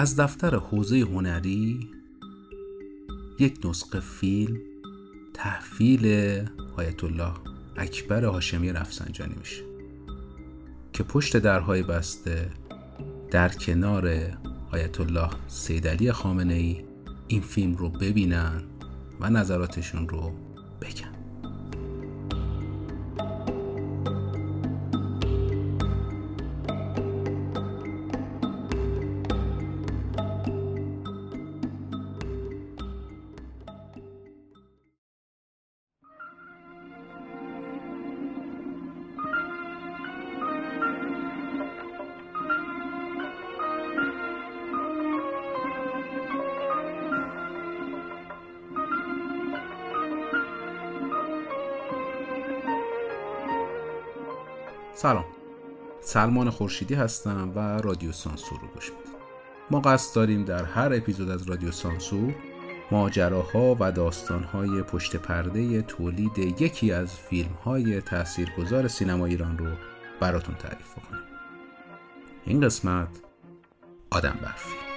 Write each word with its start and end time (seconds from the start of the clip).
از 0.00 0.16
دفتر 0.16 0.56
حوزه 0.56 1.00
هنری 1.00 1.90
یک 3.38 3.58
نسخه 3.64 4.00
فیلم 4.00 4.56
تحویل 5.34 6.06
آیت 6.76 7.04
الله 7.04 7.32
اکبر 7.76 8.24
هاشمی 8.24 8.72
رفسنجانی 8.72 9.34
میشه 9.38 9.62
که 10.92 11.02
پشت 11.02 11.36
درهای 11.36 11.82
بسته 11.82 12.50
در 13.30 13.48
کنار 13.48 14.08
آیت 14.72 15.00
الله 15.00 15.30
سیدعلی 15.48 16.12
خامنه 16.12 16.54
ای 16.54 16.84
این 17.28 17.40
فیلم 17.40 17.74
رو 17.74 17.88
ببینن 17.88 18.62
و 19.20 19.30
نظراتشون 19.30 20.08
رو 20.08 20.32
سلام. 55.02 55.24
سلمان 56.00 56.50
خورشیدی 56.50 56.94
هستم 56.94 57.52
و 57.54 57.58
رادیو 57.58 58.12
سانسور 58.12 58.60
رو 58.60 58.68
گوش 58.68 58.90
می‌دید. 58.90 59.20
ما 59.70 59.80
قصد 59.80 60.14
داریم 60.14 60.44
در 60.44 60.64
هر 60.64 60.94
اپیزود 60.94 61.30
از 61.30 61.42
رادیو 61.42 61.70
سانسور 61.70 62.34
ماجراها 62.90 63.76
و 63.80 63.92
داستانهای 63.92 64.82
پشت 64.82 65.16
پرده 65.16 65.82
تولید 65.82 66.38
یکی 66.38 66.92
از 66.92 67.14
فیلم 67.14 67.52
های 67.64 68.00
تاثیرگذار 68.00 68.88
سینما 68.88 69.26
ایران 69.26 69.58
رو 69.58 69.66
براتون 70.20 70.54
تعریف 70.54 70.94
کنیم 70.94 71.22
این 72.44 72.60
قسمت 72.60 73.08
آدم 74.10 74.38
برفی. 74.42 74.89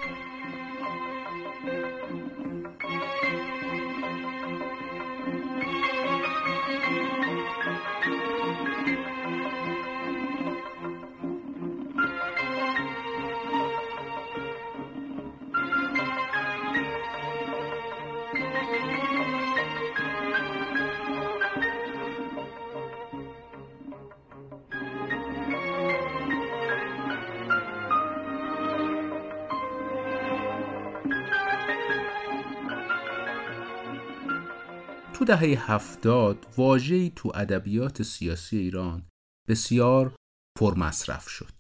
تو 35.24 35.28
دهه 35.28 35.72
هفتاد 35.72 36.54
واژه‌ای 36.58 37.12
تو 37.16 37.32
ادبیات 37.36 38.04
سیاسی 38.04 38.58
ایران 38.58 39.08
بسیار 39.48 40.16
پرمصرف 40.60 41.30
شد. 41.30 41.54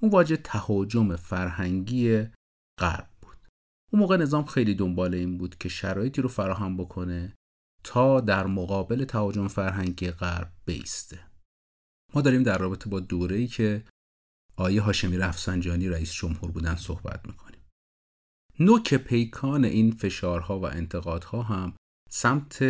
اون 0.00 0.10
واژه 0.10 0.36
تهاجم 0.36 1.16
فرهنگی 1.16 2.26
غرب 2.80 3.08
بود. 3.22 3.36
اون 3.92 4.02
موقع 4.02 4.16
نظام 4.16 4.44
خیلی 4.44 4.74
دنبال 4.74 5.14
این 5.14 5.38
بود 5.38 5.58
که 5.58 5.68
شرایطی 5.68 6.22
رو 6.22 6.28
فراهم 6.28 6.76
بکنه 6.76 7.34
تا 7.84 8.20
در 8.20 8.46
مقابل 8.46 9.04
تهاجم 9.04 9.48
فرهنگی 9.48 10.10
غرب 10.10 10.52
بیسته. 10.64 11.20
ما 12.14 12.20
داریم 12.20 12.42
در 12.42 12.58
رابطه 12.58 12.90
با 12.90 13.00
دوره‌ای 13.00 13.46
که 13.46 13.84
آیه 14.56 14.82
هاشمی 14.82 15.16
رفسنجانی 15.16 15.88
رئیس 15.88 16.12
جمهور 16.12 16.50
بودن 16.50 16.76
صحبت 16.76 17.26
می‌کنیم. 17.26 17.60
نوک 18.60 18.94
پیکان 18.94 19.64
این 19.64 19.90
فشارها 19.90 20.60
و 20.60 20.66
انتقادها 20.66 21.42
هم 21.42 21.76
سمت 22.08 22.64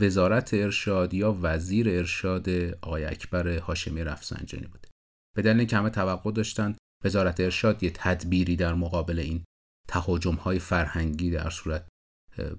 وزارت 0.00 0.54
ارشاد 0.54 1.14
یا 1.14 1.38
وزیر 1.42 1.88
ارشاد 1.88 2.48
آقای 2.82 3.04
اکبر 3.04 3.58
هاشمی 3.58 4.04
رفسنجانی 4.04 4.66
بوده 4.66 4.88
به 5.36 5.42
دلیل 5.42 5.58
اینکه 5.58 5.76
همه 5.76 5.90
توقع 5.90 6.32
داشتن 6.32 6.76
وزارت 7.04 7.40
ارشاد 7.40 7.82
یه 7.82 7.90
تدبیری 7.94 8.56
در 8.56 8.74
مقابل 8.74 9.18
این 9.18 9.44
تهاجم 9.88 10.34
های 10.34 10.58
فرهنگی 10.58 11.30
در 11.30 11.50
صورت 11.50 11.88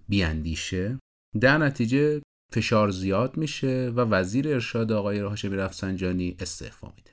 بیاندیشه 0.07 0.99
در 1.41 1.57
نتیجه 1.57 2.21
فشار 2.53 2.89
زیاد 2.89 3.37
میشه 3.37 3.91
و 3.95 3.99
وزیر 3.99 4.47
ارشاد 4.47 4.91
آقای 4.91 5.19
هاشمی 5.19 5.55
رفسنجانی 5.55 6.35
استعفا 6.39 6.93
میده. 6.95 7.11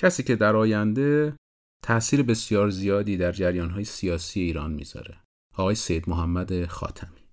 کسی 0.00 0.22
که 0.22 0.36
در 0.36 0.56
آینده 0.56 1.36
تاثیر 1.84 2.22
بسیار 2.22 2.70
زیادی 2.70 3.16
در 3.16 3.32
جریان 3.32 3.70
های 3.70 3.84
سیاسی 3.84 4.40
ایران 4.40 4.72
می‌ذاره 4.72 5.20
آقای 5.54 5.74
سید 5.74 6.08
محمد 6.08 6.66
خاتمی. 6.66 7.25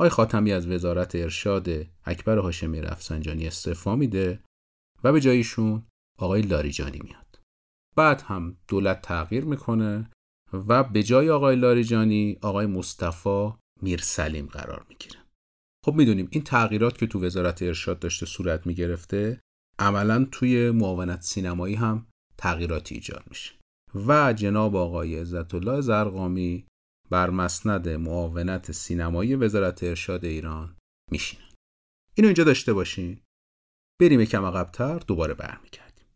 آقای 0.00 0.10
خاتمی 0.10 0.52
از 0.52 0.66
وزارت 0.66 1.14
ارشاد 1.14 1.68
اکبر 2.04 2.38
هاشمی 2.38 2.80
رفسنجانی 2.80 3.46
استعفا 3.46 3.96
میده 3.96 4.40
و 5.04 5.12
به 5.12 5.20
جایشون 5.20 5.86
آقای 6.18 6.42
لاریجانی 6.42 7.00
میاد. 7.04 7.40
بعد 7.96 8.20
هم 8.20 8.56
دولت 8.68 9.02
تغییر 9.02 9.44
می‌کنه 9.44 10.10
و 10.52 10.84
به 10.84 11.02
جای 11.02 11.30
آقای 11.30 11.56
لاریجانی 11.56 12.38
آقای 12.42 12.66
مصطفی 12.66 13.52
میرسلیم 13.82 14.46
قرار 14.46 14.86
می‌گیره. 14.88 15.20
خب 15.84 15.94
می‌دونیم 15.94 16.28
این 16.30 16.42
تغییرات 16.42 16.98
که 16.98 17.06
تو 17.06 17.24
وزارت 17.24 17.62
ارشاد 17.62 17.98
داشته 17.98 18.26
صورت 18.26 18.66
می‌گرفته 18.66 19.40
عملا 19.78 20.26
توی 20.32 20.70
معاونت 20.70 21.22
سینمایی 21.22 21.74
هم 21.74 22.06
تغییراتی 22.38 22.94
ایجاد 22.94 23.24
میشه. 23.28 23.52
و 24.06 24.32
جناب 24.32 24.76
آقای 24.76 25.18
عزت 25.18 25.54
الله 25.54 25.80
زرقامی 25.80 26.66
بر 27.10 27.30
مسند 27.30 27.88
معاونت 27.88 28.72
سینمایی 28.72 29.34
وزارت 29.34 29.82
ارشاد 29.82 30.24
ایران 30.24 30.76
میشینن 31.10 31.50
اینو 32.14 32.26
اینجا 32.26 32.44
داشته 32.44 32.72
باشین. 32.72 33.20
بریم 34.00 34.20
یکم 34.20 34.44
عقبتر 34.44 34.98
دوباره 34.98 35.34
برمیگردیم. 35.34 36.06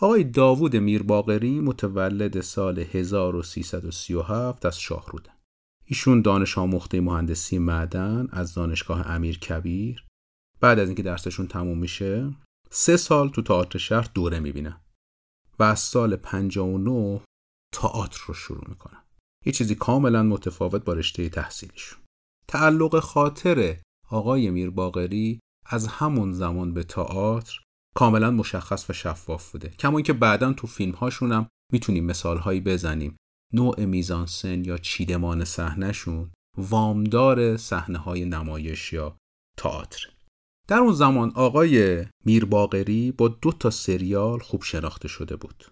آقای 0.00 0.24
داوود 0.24 0.76
میرباقری 0.76 1.60
متولد 1.60 2.40
سال 2.40 2.78
1337 2.78 4.66
از 4.66 4.80
شاهرودن. 4.80 5.32
ایشون 5.84 6.22
دانش 6.22 6.58
آموخته 6.58 7.00
مهندسی 7.00 7.58
معدن 7.58 8.28
از 8.30 8.54
دانشگاه 8.54 9.06
امیر 9.06 9.38
کبیر. 9.38 10.04
بعد 10.60 10.78
از 10.78 10.88
اینکه 10.88 11.02
درسشون 11.02 11.46
تموم 11.46 11.78
میشه 11.78 12.34
سه 12.70 12.96
سال 12.96 13.28
تو 13.28 13.42
تئاتر 13.42 13.78
شهر 13.78 14.10
دوره 14.14 14.40
می‌بینن. 14.40 14.80
و 15.58 15.62
از 15.62 15.80
سال 15.80 16.16
59 16.16 17.20
تئاتر 17.74 18.20
رو 18.26 18.34
شروع 18.34 18.64
می‌کنن. 18.68 19.07
یه 19.46 19.52
چیزی 19.52 19.74
کاملا 19.74 20.22
متفاوت 20.22 20.84
با 20.84 20.92
رشته 20.92 21.28
تحصیلیشون 21.28 21.98
تعلق 22.48 23.00
خاطر 23.00 23.80
آقای 24.10 24.50
میر 24.50 24.70
باقری 24.70 25.40
از 25.66 25.86
همون 25.86 26.32
زمان 26.32 26.74
به 26.74 26.82
تئاتر 26.82 27.60
کاملا 27.94 28.30
مشخص 28.30 28.90
و 28.90 28.92
شفاف 28.92 29.52
بوده. 29.52 29.68
کما 29.68 29.98
اینکه 29.98 30.12
بعدا 30.12 30.52
تو 30.52 30.66
فیلم 30.66 30.92
هاشون 30.92 31.32
هم 31.32 31.48
می‌تونیم 31.72 32.04
مثال 32.04 32.38
هایی 32.38 32.60
بزنیم. 32.60 33.16
نوع 33.52 33.84
میزانسن 33.84 34.64
یا 34.64 34.78
چیدمان 34.78 35.44
صحنهشون 35.44 36.30
وامدار 36.58 37.56
صحنه 37.56 37.98
های 37.98 38.24
نمایش 38.24 38.92
یا 38.92 39.16
تئاتر. 39.58 40.08
در 40.68 40.78
اون 40.78 40.92
زمان 40.92 41.32
آقای 41.34 42.06
میر 42.24 42.44
باقری 42.44 43.12
با 43.12 43.28
دو 43.28 43.52
تا 43.52 43.70
سریال 43.70 44.38
خوب 44.38 44.62
شناخته 44.62 45.08
شده 45.08 45.36
بود. 45.36 45.64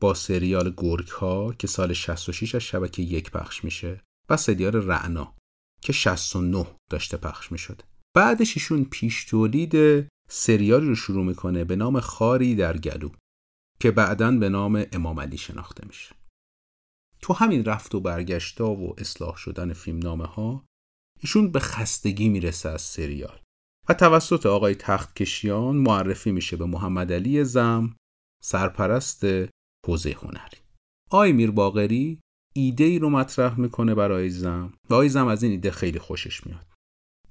با 0.00 0.14
سریال 0.14 0.74
گرگ 0.76 1.08
ها 1.08 1.52
که 1.52 1.66
سال 1.66 1.92
66 1.92 2.54
از 2.54 2.62
شبکه 2.62 3.02
یک 3.02 3.30
پخش 3.30 3.64
میشه 3.64 4.00
و 4.28 4.36
سریال 4.36 4.76
رعنا 4.76 5.36
که 5.82 5.92
69 5.92 6.66
داشته 6.90 7.16
پخش 7.16 7.52
می‌شد. 7.52 7.82
بعدش 8.14 8.56
ایشون 8.56 8.84
پیش 8.84 9.24
تولید 9.24 10.06
سریالی 10.28 10.86
رو 10.86 10.94
شروع 10.94 11.24
می‌کنه 11.24 11.64
به 11.64 11.76
نام 11.76 12.00
خاری 12.00 12.54
در 12.54 12.78
گلو 12.78 13.10
که 13.80 13.90
بعدا 13.90 14.30
به 14.30 14.48
نام 14.48 14.84
امام 14.92 15.20
علی 15.20 15.38
شناخته 15.38 15.86
میشه. 15.86 16.14
تو 17.22 17.32
همین 17.32 17.64
رفت 17.64 17.94
و 17.94 18.00
برگشتا 18.00 18.70
و 18.70 19.00
اصلاح 19.00 19.36
شدن 19.36 19.72
فیلم 19.72 19.98
نامه 19.98 20.26
ها 20.26 20.64
ایشون 21.20 21.52
به 21.52 21.60
خستگی 21.60 22.28
می‌رسه 22.28 22.68
از 22.68 22.82
سریال 22.82 23.40
و 23.88 23.94
توسط 23.94 24.46
آقای 24.46 24.74
تخت 24.74 25.16
کشیان 25.16 25.76
معرفی 25.76 26.32
میشه 26.32 26.56
به 26.56 26.64
محمد 26.64 27.12
علی 27.12 27.44
زم 27.44 27.96
سرپرست 28.42 29.24
حوزه 29.84 30.16
هنری 30.22 30.58
آی 31.10 31.32
میر 31.32 31.50
باقری 31.50 32.20
ایده 32.54 32.84
ای 32.84 32.98
رو 32.98 33.10
مطرح 33.10 33.60
می‌کنه 33.60 33.94
برای 33.94 34.30
زم 34.30 34.72
و 34.90 34.94
آی 34.94 35.08
زم 35.08 35.26
از 35.26 35.42
این 35.42 35.52
ایده 35.52 35.70
خیلی 35.70 35.98
خوشش 35.98 36.46
میاد. 36.46 36.66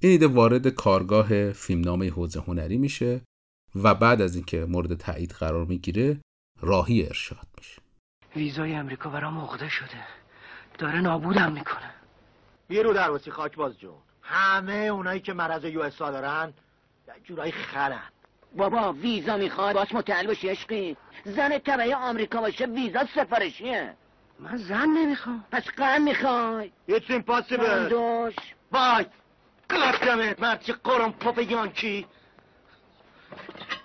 این 0.00 0.12
ایده 0.12 0.26
وارد 0.26 0.68
کارگاه 0.68 1.52
فیلمنامه 1.52 2.10
حوزه 2.10 2.40
هنری 2.40 2.78
میشه 2.78 3.20
و 3.74 3.94
بعد 3.94 4.22
از 4.22 4.34
اینکه 4.34 4.64
مورد 4.64 4.94
تایید 4.94 5.30
قرار 5.30 5.64
می‌گیره 5.64 6.20
راهی 6.60 7.06
ارشاد 7.06 7.46
میشه. 7.58 7.82
ویزای 8.36 8.74
امریکا 8.74 9.10
برام 9.10 9.38
عقده 9.38 9.68
شده. 9.68 10.06
داره 10.78 11.00
نابودم 11.00 11.52
می‌کنه. 11.52 11.94
بیرو 12.68 12.92
درواسی 12.92 13.30
خاک 13.30 13.56
باز 13.56 13.78
جون. 13.78 13.94
همه 14.22 14.74
اونایی 14.74 15.20
که 15.20 15.32
مرض 15.32 15.64
یو 15.64 15.80
اس 15.80 15.98
دارن 15.98 16.52
جورایی 17.24 17.52
خرن. 17.52 18.10
بابا 18.56 18.92
ویزا 18.92 19.36
می‌خواد؟ 19.36 19.74
باش 19.74 19.94
متعل 19.94 20.26
باشی 20.26 20.48
عشقی. 20.48 20.96
زن 21.24 21.58
تبعی 21.58 21.92
آمریکا 21.92 22.40
باشه 22.40 22.66
ویزا 22.66 23.04
سفارشیه. 23.14 23.94
من 24.38 24.56
زن 24.56 24.88
نمی‌خوام. 24.88 25.44
پس 25.52 25.68
قن 25.68 26.02
می‌خوای؟ 26.02 26.72
It's 26.88 27.10
impossible. 27.10 27.88
دوش 27.90 28.34
بای 28.70 29.06
قلقمت 29.68 30.40
مرد 30.40 30.62
چه 30.62 30.72
قرم 30.72 31.12
پاپ 31.12 31.38
یانکی 31.38 32.06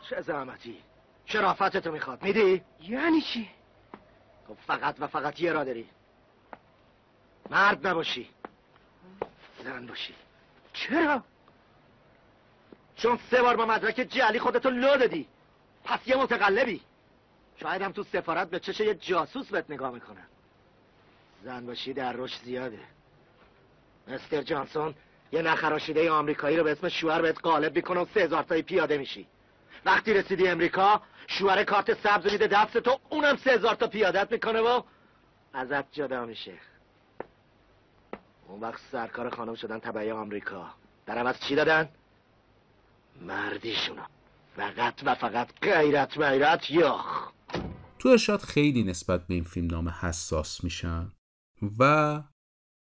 چه 0.10 0.21
زحمتی. 0.21 0.77
شرافتتو 1.25 1.92
می‌خواد. 1.92 2.24
میدی؟ 2.24 2.62
یعنی 2.81 3.21
چی؟ 3.21 3.50
خب 4.48 4.56
فقط 4.68 4.95
و 5.00 5.07
فقط 5.07 5.39
یه 5.39 5.51
را 5.51 5.63
داری. 5.63 5.89
مرد 7.50 7.88
نباشی. 7.88 8.30
زن 9.63 9.86
باشی. 9.86 10.13
چرا؟ 10.74 11.24
چون 13.00 13.19
سه 13.31 13.42
بار 13.42 13.56
با 13.56 13.66
مدرک 13.66 13.96
جعلی 13.96 14.40
خودتو 14.40 14.69
لو 14.69 14.98
دادی. 14.98 15.28
پس 15.84 16.00
یه 16.06 16.16
متقلبی. 16.16 16.81
شاید 17.56 17.81
هم 17.81 17.92
تو 17.92 18.04
سفارت 18.04 18.50
به 18.50 18.60
چش 18.60 18.80
یه 18.80 18.94
جاسوس 18.96 19.48
بهت 19.48 19.66
نگاه 19.69 19.92
می‌کنن 19.92 20.28
زن 21.44 21.66
باشی 21.66 21.94
در 21.94 22.13
رشد 22.13 22.44
زیاده. 22.44 22.80
مستر 24.07 24.42
جانسون 24.42 24.96
یه 25.31 25.42
نخراشیده 25.42 26.12
آمریکایی 26.12 26.57
رو 26.57 26.63
به 26.63 26.72
اسم 26.72 26.90
شوهر 26.90 27.22
بهت 27.22 27.40
قالب 27.42 27.75
می‌کنه 27.75 28.00
و 28.00 28.06
سه 28.13 28.19
هزار 28.19 28.44
تایی 28.44 28.62
پیاده 28.62 28.98
میشی. 28.98 29.28
وقتی 29.86 30.13
رسیدی 30.13 30.48
امریکا 30.48 31.02
شوهر 31.28 31.63
کارت 31.63 31.94
سبز 31.94 32.31
میده 32.31 32.48
دست 32.48 32.78
تو 32.78 33.00
اونم 33.10 33.38
سه 33.38 33.52
هزار 33.52 33.75
تا 33.75 33.88
پیادت 33.88 34.31
می‌کنه 34.31 34.60
و 34.60 34.81
ازت 35.54 35.92
جدا 35.92 36.25
میشه. 36.25 36.54
اون 38.48 38.60
وقت 38.60 38.81
سرکار 38.92 39.30
خانم 39.30 39.56
شدن 39.56 39.80
تبعی 39.80 40.12
آمریکا. 40.12 40.69
در 41.06 41.18
عوض 41.18 41.40
چی 41.40 41.56
دادن؟ 41.56 41.90
مردیشونو 43.27 44.01
فقط 44.56 45.01
و 45.06 45.16
فقط 45.16 45.60
غیرت 45.62 46.18
غیرت 46.18 46.71
یاخ. 46.71 47.31
تو 48.00 48.10
ارشاد 48.10 48.39
خیلی 48.39 48.83
نسبت 48.83 49.27
به 49.27 49.33
این 49.33 49.44
فیلم 49.44 49.68
نام 49.68 49.89
حساس 49.89 50.63
میشن 50.63 51.12
و 51.80 52.24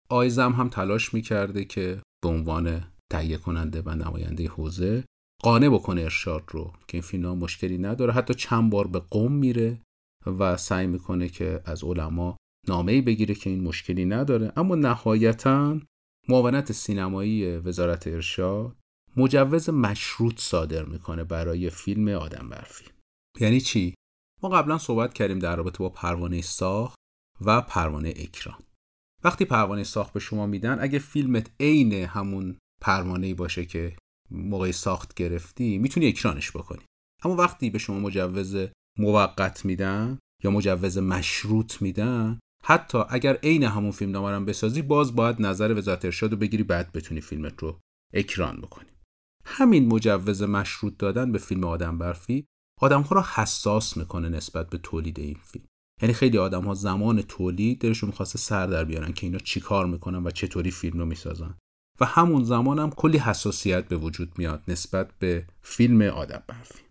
آیزم 0.10 0.52
هم 0.52 0.70
تلاش 0.70 1.14
می‌کرده 1.14 1.66
که 1.66 2.02
به 2.24 2.30
عنوان 2.30 2.84
تهیه 3.12 3.38
کننده 3.38 3.82
و 3.82 3.90
نماینده 3.90 4.48
حوزه 4.48 5.04
قانع 5.44 5.70
بکنه 5.70 6.02
ارشاد 6.02 6.44
رو 6.48 6.74
که 6.88 6.98
این 6.98 7.02
فیلم 7.02 7.38
مشکلی 7.38 7.78
نداره. 7.78 8.14
حتی 8.14 8.34
چند 8.34 8.72
بار 8.72 8.88
به 8.88 9.00
قوم 9.00 9.32
میره 9.32 9.82
و 10.26 10.58
سعی 10.58 10.88
می‌کنه 10.88 11.30
که 11.30 11.62
از 11.66 11.84
علما 11.84 12.38
نامه‌ای 12.68 13.02
بگیره 13.02 13.36
که 13.36 13.50
این 13.50 13.64
مشکلی 13.64 14.06
نداره. 14.06 14.54
اما 14.56 14.76
نهایتا 14.76 15.80
معاونت 16.30 16.72
سینمایی 16.72 17.58
وزارت 17.58 18.08
ارشاد 18.08 18.76
مجوز 19.18 19.70
مشروط 19.70 20.40
صادر 20.40 20.86
می‌کنه 20.86 21.24
برای 21.24 21.70
فیلم 21.70 22.08
آدم 22.08 22.50
برفی 22.50 22.86
یعنی 23.40 23.62
چی؟ 23.62 23.96
ما 24.44 24.50
قبلا 24.50 24.78
صحبت 24.78 25.14
کردیم 25.14 25.40
در 25.40 25.56
رابطه 25.56 25.78
با 25.78 25.90
پروانه 25.90 26.42
ساخت 26.42 26.98
و 27.42 27.62
پروانه 27.62 28.14
اکران. 28.18 28.58
وقتی 29.24 29.46
پروانه 29.46 29.84
ساخت 29.84 30.14
به 30.14 30.20
شما 30.20 30.46
میدن 30.48 30.78
اگه 30.82 31.00
فیلمت 31.00 31.52
عین 31.60 31.94
همون 31.94 32.58
پروانه 32.82 33.34
باشه 33.34 33.66
که 33.66 33.96
موقع 34.32 34.72
ساخت 34.72 35.14
گرفتی 35.14 35.78
می‌تونی 35.78 36.08
اکرانش 36.08 36.52
بکنی. 36.52 36.82
اما 37.24 37.36
وقتی 37.36 37.70
به 37.70 37.78
شما 37.80 38.00
مجوز 38.00 38.68
موقت 39.00 39.66
میدن 39.66 40.20
یا 40.44 40.52
مجوز 40.52 40.98
مشروط 40.98 41.82
میدن 41.82 42.40
حتی 42.64 42.98
اگر 43.10 43.34
عین 43.36 43.64
همون 43.64 43.92
فیلم 43.92 44.12
نامرم 44.12 44.46
بسازی 44.46 44.82
باز 44.82 45.16
باید 45.16 45.42
نظر 45.42 45.74
وزارت 45.74 46.06
ارشاد 46.06 46.32
رو 46.32 46.38
بگیری 46.38 46.64
بعد 46.64 46.92
بتونی 46.92 47.22
فیلمت 47.22 47.64
رو 47.64 47.80
اکران 48.14 48.58
بکنی. 48.58 48.93
همین 49.46 49.88
مجوز 49.88 50.44
مشروط 50.44 50.98
دادن 50.98 51.32
به 51.32 51.38
فیلم 51.38 51.64
آدم 51.64 51.98
برفی 51.98 52.46
آدمها 52.82 53.16
را 53.16 53.26
حساس 53.36 53.98
می‌کنه 53.98 54.30
نسبت 54.30 54.70
به 54.70 54.78
تولید 54.78 55.20
این 55.20 55.38
فیلم. 55.44 55.66
یعنی 56.02 56.14
خیلی 56.14 56.38
آدم 56.38 56.64
ها 56.64 56.74
زمان 56.74 57.22
تولید 57.22 57.82
دلشون 57.82 58.10
می‌خواسته 58.10 58.40
سر 58.40 58.68
در 58.68 58.84
بیارن 58.84 59.14
که 59.14 59.28
اینا 59.28 59.40
چیکار 59.40 59.86
می‌کنن 59.86 60.24
و 60.24 60.32
چطوری 60.32 60.72
فیلم 60.72 61.00
رو 61.00 61.06
می‌سازن. 61.06 61.56
و 62.00 62.06
همون 62.06 62.44
زمان 62.44 62.80
هم 62.80 62.90
کلی 62.90 63.18
حساسیت 63.18 63.88
به 63.88 63.98
وجود 63.98 64.34
میاد 64.38 64.64
نسبت 64.68 65.12
به 65.20 65.46
فیلم 65.62 66.02
آدم 66.02 66.44
برفی. 66.48 66.84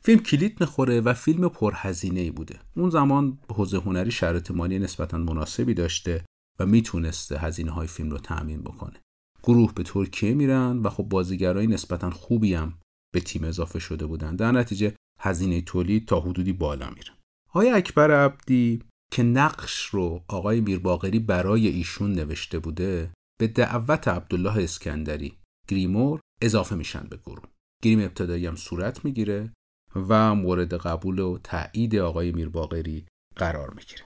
فیلم 0.00 0.22
کلید 0.22 0.60
می‌خوره 0.60 1.00
و 1.00 1.14
فیلم 1.14 1.48
پرهزینه 1.48 2.30
بوده. 2.30 2.60
اون 2.76 2.90
زمان 2.90 3.38
حوزه 3.48 3.78
هنری 3.78 4.10
شرایط 4.10 4.50
مالی 4.50 4.78
نسبتا 4.78 5.18
مناسبی 5.18 5.74
داشته 5.74 6.24
و 6.58 6.66
می‌تونسته 6.66 7.38
هزینه 7.38 7.70
های 7.70 7.86
فیلم 7.86 8.10
رو 8.10 8.18
تأمین 8.18 8.62
بکنه. 8.62 9.01
گروه 9.42 9.74
به 9.74 9.82
ترکیه 9.82 10.34
میرن 10.34 10.78
و 10.78 10.90
خب 10.90 11.02
بازیگرای 11.02 11.66
نسبتا 11.66 12.10
خوبی 12.10 12.54
هم 12.54 12.78
به 13.14 13.20
تیم 13.20 13.44
اضافه 13.44 13.78
شده 13.78 14.06
بودن. 14.06 14.36
در 14.36 14.52
نتیجه 14.52 14.94
هزینه 15.20 15.60
تولید 15.60 16.08
تا 16.08 16.20
حدودی 16.20 16.52
بالا 16.52 16.90
میره. 16.90 17.12
آقای 17.48 17.70
اکبر 17.70 18.10
عبدی 18.10 18.82
که 19.12 19.22
نقش 19.22 19.86
رو 19.86 20.24
آقای 20.28 20.60
میرباقری 20.60 21.18
برای 21.18 21.68
ایشون 21.68 22.12
نوشته 22.12 22.58
بوده 22.58 23.12
به 23.40 23.46
دعوت 23.46 24.08
عبدالله 24.08 24.62
اسکندری 24.62 25.38
گریمور 25.68 26.20
اضافه 26.42 26.74
میشن 26.74 27.06
به 27.10 27.16
گروه. 27.16 27.44
گریم 27.82 28.00
ابتدایی 28.00 28.46
هم 28.46 28.56
صورت 28.56 29.04
می‌گیره 29.04 29.52
و 29.94 30.34
مورد 30.34 30.74
قبول 30.74 31.18
و 31.18 31.38
تایید 31.38 31.96
آقای 31.96 32.32
میرباقری 32.32 33.06
قرار 33.36 33.74
می‌گیره. 33.74 34.02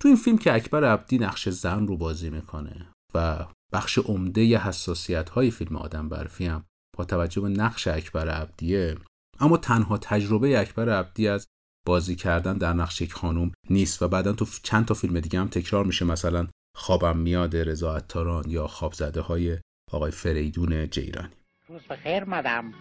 تو 0.00 0.08
این 0.08 0.16
فیلم 0.16 0.38
که 0.38 0.54
اکبر 0.54 0.84
عبدی 0.84 1.18
نقش 1.18 1.48
زن 1.48 1.86
رو 1.86 1.96
بازی 1.96 2.30
می‌کنه 2.30 2.86
و 3.14 3.46
بخش 3.72 3.98
عمده 3.98 4.58
حساسیت 4.58 5.30
های 5.30 5.50
فیلم 5.50 5.76
آدم 5.76 6.08
برفی 6.08 6.46
هم 6.46 6.64
با 6.96 7.04
توجه 7.04 7.40
به 7.40 7.48
نقش 7.48 7.88
اکبر 7.88 8.28
عبدیه. 8.28 8.96
اما 9.40 9.56
تنها 9.56 9.98
تجربه 9.98 10.60
اکبر 10.60 10.88
عبدی 10.88 11.28
از 11.28 11.48
بازی 11.86 12.16
کردن 12.16 12.58
در 12.58 12.72
نقش 12.72 13.00
یک 13.00 13.12
خانم 13.12 13.52
نیست 13.70 14.02
و 14.02 14.08
بعدا 14.08 14.32
تو 14.32 14.46
چند 14.62 14.86
تا 14.86 14.94
فیلم 14.94 15.20
دیگه 15.20 15.40
هم 15.40 15.48
تکرار 15.48 15.84
میشه. 15.84 16.04
مثلا 16.04 16.46
خوابم 16.76 17.16
میاد 17.16 17.56
رضا 17.56 17.96
عطاران 17.96 18.44
یا 18.50 18.66
خواب 18.66 18.92
زده 18.92 19.20
های 19.20 19.58
آقای 19.92 20.10
فریدون 20.10 20.90
جیرانی. 20.90 21.28
روز 21.68 21.82
بخیر 21.90 22.24
مدام. 22.24 22.74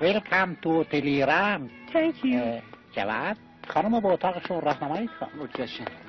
ویلکم 0.00 0.56
تو 0.62 0.84
تلیرم 0.84 1.70
Thank 1.92 2.24
you. 2.24 2.62
جواد 2.96 3.36
خانم 3.68 4.00
با 4.00 4.12
اتاقشون 4.12 4.60
راهنمایی 4.60 5.10
کن. 5.20 5.48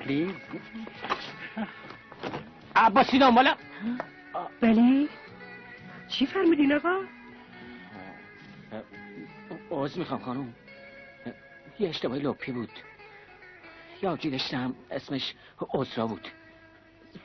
پلیز 0.00 0.34
عباسی 2.76 3.18
دنبالم 3.18 3.56
بله 4.60 5.08
چی 6.08 6.26
فرمودین 6.26 6.72
آقا 6.72 7.04
عوض 9.70 9.98
می‌خوام 9.98 10.20
خانم. 10.20 10.54
یه 11.78 11.88
اشتباهی 11.88 12.20
لپی 12.20 12.52
بود. 12.52 12.70
یا 14.02 14.14
داشتم 14.14 14.74
اسمش 14.90 15.34
عزرا 15.74 16.06
بود. 16.06 16.28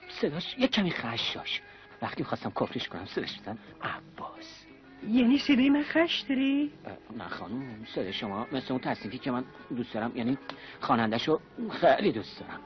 صداش 0.10 0.55
یه 0.58 0.67
کمی 0.67 0.91
خش 0.91 1.36
داشت. 1.36 1.62
وقتی 2.01 2.24
خواستم 2.24 2.50
کفرش 2.50 2.88
کنم 2.89 3.05
صداش 3.05 3.38
میزن 3.39 3.58
عباس. 3.82 4.65
یعنی 5.08 5.38
صدای 5.38 5.70
من 5.70 5.84
خش 5.84 6.20
داری؟ 6.29 6.72
نه 7.17 7.27
خانم 7.27 7.86
صدای 7.86 8.13
شما 8.13 8.48
مثل 8.51 8.74
اون 8.74 8.82
تصنیفی 8.82 9.17
که 9.17 9.32
من 9.32 9.43
دوست 9.75 9.93
دارم. 9.93 10.12
یعنی 10.15 10.38
خواننده‌شو 10.79 11.39
خیلی 11.72 12.12
دوست 12.12 12.39
دارم. 12.39 12.60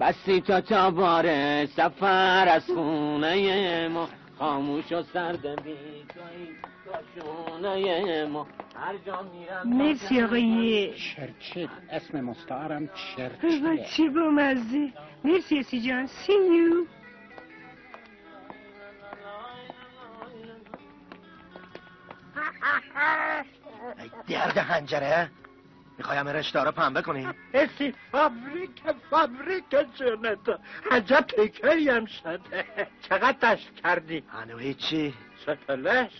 بسی 0.00 0.40
تا 0.40 0.60
تا 0.60 0.90
باره 0.90 1.66
سفر 1.76 2.48
از 2.48 2.66
خونه 2.66 3.88
ما. 3.88 4.08
خاموش 4.38 4.92
و 4.92 5.02
سرد 5.02 5.42
کاشونه 6.86 8.24
ما. 8.24 8.46
هر 8.76 8.96
جا 9.06 9.22
میرم 9.22 9.68
مرسی 9.68 10.22
آقای 10.22 10.94
چرچیل 10.94 11.68
اسم 11.90 12.20
مستعارم 12.20 12.90
چه 13.96 14.08
با 14.08 14.30
مزه؟ 14.30 14.92
مرسی 15.24 15.58
اسی 15.58 15.80
جان. 15.80 16.06
سی 16.06 16.32
یو 16.32 16.84
ای 23.98 24.10
درد 24.28 24.58
هنجره. 24.58 25.30
می‌خوای 25.98 26.18
همه 26.18 26.32
رشته 26.32 26.60
رو 26.60 26.72
پنبه 26.72 27.02
کنی؟ 27.02 27.28
اسی 27.54 27.94
فابریک 28.12 28.82
فابریک 29.10 29.64
جونت. 29.98 30.60
عجب 30.90 31.26
پیکری 31.36 31.88
هم 31.88 32.06
شده. 32.06 32.64
چقدر 33.08 33.54
دشت 33.54 33.74
کردی؟ 33.84 34.22
هنو 34.28 34.58
هیچی. 34.58 35.14
سپلش 35.46 36.10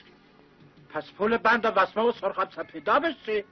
پس 0.88 1.04
پول 1.18 1.36
بند 1.36 1.64
و 1.64 1.68
وسمه 1.68 2.02
و 2.02 2.12
سرخم 2.12 2.48
سپیدا 2.56 2.98
بشی. 2.98 3.44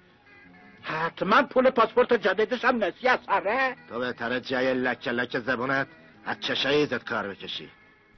حتما 0.83 1.43
پول 1.43 1.71
پاسپورت 1.71 2.12
جدیدش 2.12 2.64
هم 2.64 2.85
نسی 2.85 3.09
از 3.09 3.19
سره. 3.26 3.76
تو 3.88 3.99
بهتره 3.99 4.40
جای 4.40 4.75
لکه 4.75 5.11
لکه 5.11 5.40
زبونت 5.40 5.87
از 6.25 6.37
چشای 6.40 6.75
ایزت 6.75 7.04
کار 7.04 7.28
بکشی. 7.28 7.69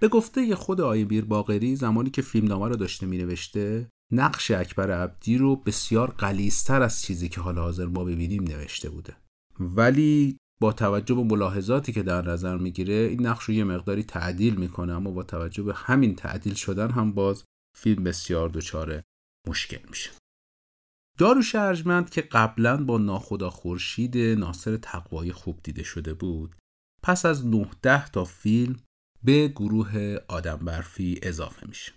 به 0.00 0.08
گفته 0.08 0.54
خود 0.54 0.80
آقای 0.80 1.04
میر 1.04 1.24
باقری 1.24 1.76
زمانی 1.76 2.10
که 2.10 2.22
فیلمنامه 2.22 2.68
رو 2.68 2.76
داشته 2.76 3.06
مینوشته 3.06 3.86
نقش 4.12 4.50
اکبر 4.50 4.90
عبدی 4.90 5.38
رو 5.38 5.56
بسیار 5.56 6.10
قلیستر 6.10 6.82
از 6.82 7.02
چیزی 7.02 7.28
که 7.28 7.40
حالا 7.40 7.62
حاضر 7.62 7.86
ما 7.86 8.04
ببینیم 8.04 8.44
نوشته 8.44 8.90
بوده. 8.90 9.16
ولی 9.60 10.38
با 10.60 10.72
توجه 10.72 11.14
به 11.14 11.22
ملاحظاتی 11.22 11.92
که 11.92 12.02
در 12.02 12.22
نظر 12.22 12.56
می‌گیره 12.56 12.94
این 12.94 13.26
نقش 13.26 13.44
رو 13.44 13.54
یه 13.54 13.64
مقداری 13.64 14.02
تعدیل 14.02 14.54
می‌کنه 14.54 14.92
اما 14.92 15.10
با 15.10 15.22
توجه 15.22 15.62
به 15.62 15.74
همین 15.74 16.14
تعدیل 16.16 16.54
شدن 16.54 16.90
هم 16.90 17.12
باز 17.12 17.44
فیلم 17.76 18.04
بسیار 18.04 18.48
دچار 18.48 19.02
مشکل 19.48 19.88
میشه. 19.88 20.10
داروش 21.18 21.54
ارجمند 21.54 22.10
که 22.10 22.20
قبلا 22.20 22.84
با 22.84 22.98
ناخدا 22.98 23.50
خورشید 23.50 24.18
ناصر 24.18 24.76
تقوایی 24.76 25.32
خوب 25.32 25.60
دیده 25.62 25.82
شده 25.82 26.14
بود 26.14 26.56
پس 27.02 27.26
از 27.26 27.46
19 27.46 28.08
تا 28.08 28.24
فیلم 28.24 28.76
به 29.22 29.48
گروه 29.48 30.16
آدم 30.28 30.56
برفی 30.56 31.20
اضافه 31.22 31.68
میشه. 31.68 31.92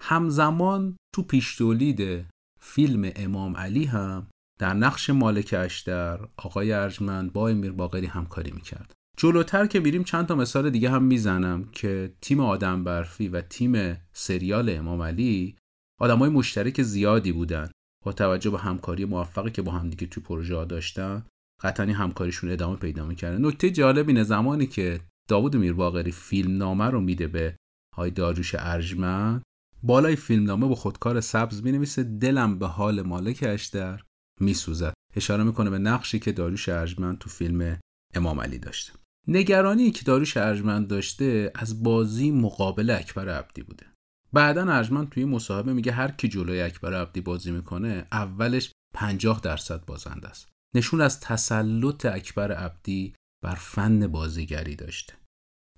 همزمان 0.00 0.96
تو 1.14 1.22
پیش 1.22 1.56
تولید 1.56 2.26
فیلم 2.60 3.12
امام 3.16 3.56
علی 3.56 3.84
هم 3.84 4.26
در 4.60 4.74
نقش 4.74 5.10
مالک 5.10 5.54
اشتر 5.58 6.28
آقای 6.36 6.72
ارجمند 6.72 7.32
با 7.32 7.48
امیر 7.48 7.72
باقری 7.72 8.06
همکاری 8.06 8.50
می‌کرد. 8.50 8.92
جلوتر 9.16 9.66
که 9.66 9.80
میریم 9.80 10.04
چند 10.04 10.26
تا 10.26 10.34
مثال 10.34 10.70
دیگه 10.70 10.90
هم 10.90 11.02
می‌زنم 11.02 11.64
که 11.64 12.12
تیم 12.20 12.40
آدم 12.40 12.84
برفی 12.84 13.28
و 13.28 13.40
تیم 13.40 13.96
سریال 14.12 14.70
امام 14.70 15.02
علی 15.02 15.56
آدمای 16.00 16.30
مشترک 16.30 16.82
زیادی 16.82 17.32
بودن. 17.32 17.70
با 18.04 18.12
توجه 18.12 18.50
به 18.50 18.58
همکاری 18.58 19.04
موفقی 19.04 19.50
که 19.50 19.62
با 19.62 19.72
همدیگه 19.72 20.06
تو 20.06 20.20
پروژه 20.20 20.56
ها 20.56 20.64
داشتن 20.64 21.26
قطعا 21.62 21.86
همکاریشون 21.86 22.50
ادامه 22.50 22.76
پیدا 22.76 23.06
می‌کرده 23.06 23.38
نکته 23.38 23.70
جالب 23.70 24.08
اینه 24.08 24.22
زمانی 24.22 24.66
که 24.66 25.00
داوود 25.28 25.56
میرباقری 25.56 26.12
فیلم 26.12 26.56
نامه 26.56 26.84
رو 26.84 27.00
میده 27.00 27.26
به 27.26 27.56
های 27.96 28.10
داروش 28.10 28.54
ارجمند 28.58 29.42
بالای 29.82 30.16
فیلمنامه 30.16 30.66
با 30.66 30.74
خودکار 30.74 31.20
سبز 31.20 31.62
می‌نویسه 31.62 32.02
دلم 32.02 32.58
به 32.58 32.66
حال 32.66 33.02
مالک 33.02 33.44
اشتر 33.48 34.04
میسوزد. 34.40 34.94
اشاره 35.16 35.44
می‌کنه 35.44 35.70
به 35.70 35.78
نقشی 35.78 36.18
که 36.18 36.32
داروش 36.32 36.68
ارجمند 36.68 37.18
تو 37.18 37.30
فیلم 37.30 37.78
امام 38.14 38.40
علی 38.40 38.58
داشته. 38.58 38.92
نگرانی 39.28 39.90
که 39.90 40.04
داروش 40.04 40.36
ارجمند 40.36 40.88
داشته 40.88 41.52
از 41.54 41.82
بازی 41.82 42.30
مقابل 42.30 42.90
اکبر 42.90 43.28
عبدی 43.28 43.62
بوده. 43.62 43.86
بعدا 44.32 44.72
ارجمند 44.72 45.08
توی 45.08 45.24
مصاحبه 45.24 45.72
میگه 45.72 45.92
هر 45.92 46.10
کی 46.10 46.28
جلوی 46.28 46.60
اکبر 46.60 46.94
عبدی 46.94 47.20
بازی 47.20 47.50
می‌کنه 47.50 48.06
اولش 48.12 48.72
50 48.94 49.40
درصد 49.40 49.84
بازنده 49.84 50.28
است. 50.28 50.48
نشون 50.74 51.00
از 51.00 51.20
تسلط 51.20 52.06
اکبر 52.06 52.52
عبدی 52.52 53.14
بر 53.44 53.54
فن 53.54 54.06
بازیگری 54.06 54.76
داشته. 54.76 55.19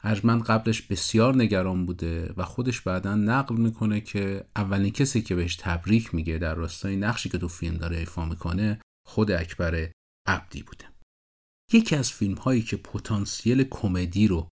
ارجمند 0.04 0.42
قبلش 0.42 0.82
بسیار 0.82 1.36
نگران 1.36 1.86
بوده 1.86 2.32
و 2.36 2.44
خودش 2.44 2.80
بعدا 2.80 3.14
نقل 3.14 3.56
می‌کنه 3.56 4.00
که 4.00 4.46
اولین 4.56 4.92
کسی 4.92 5.22
که 5.22 5.34
بهش 5.34 5.56
تبریک 5.56 6.14
میگه 6.14 6.38
در 6.38 6.54
راستای 6.54 6.96
نقشی 6.96 7.28
که 7.28 7.38
تو 7.38 7.48
فیلم 7.48 7.76
داره 7.76 7.96
ایفا 7.96 8.24
می‌کنه 8.24 8.80
خود 9.06 9.30
اکبر 9.30 9.90
عبدی 10.28 10.62
بوده. 10.62 10.84
یکی 11.72 11.96
از 11.96 12.12
فیلم 12.12 12.34
هایی 12.34 12.62
که 12.62 12.76
پتانسیل 12.76 13.64
کمدی 13.64 14.28
رو 14.28 14.48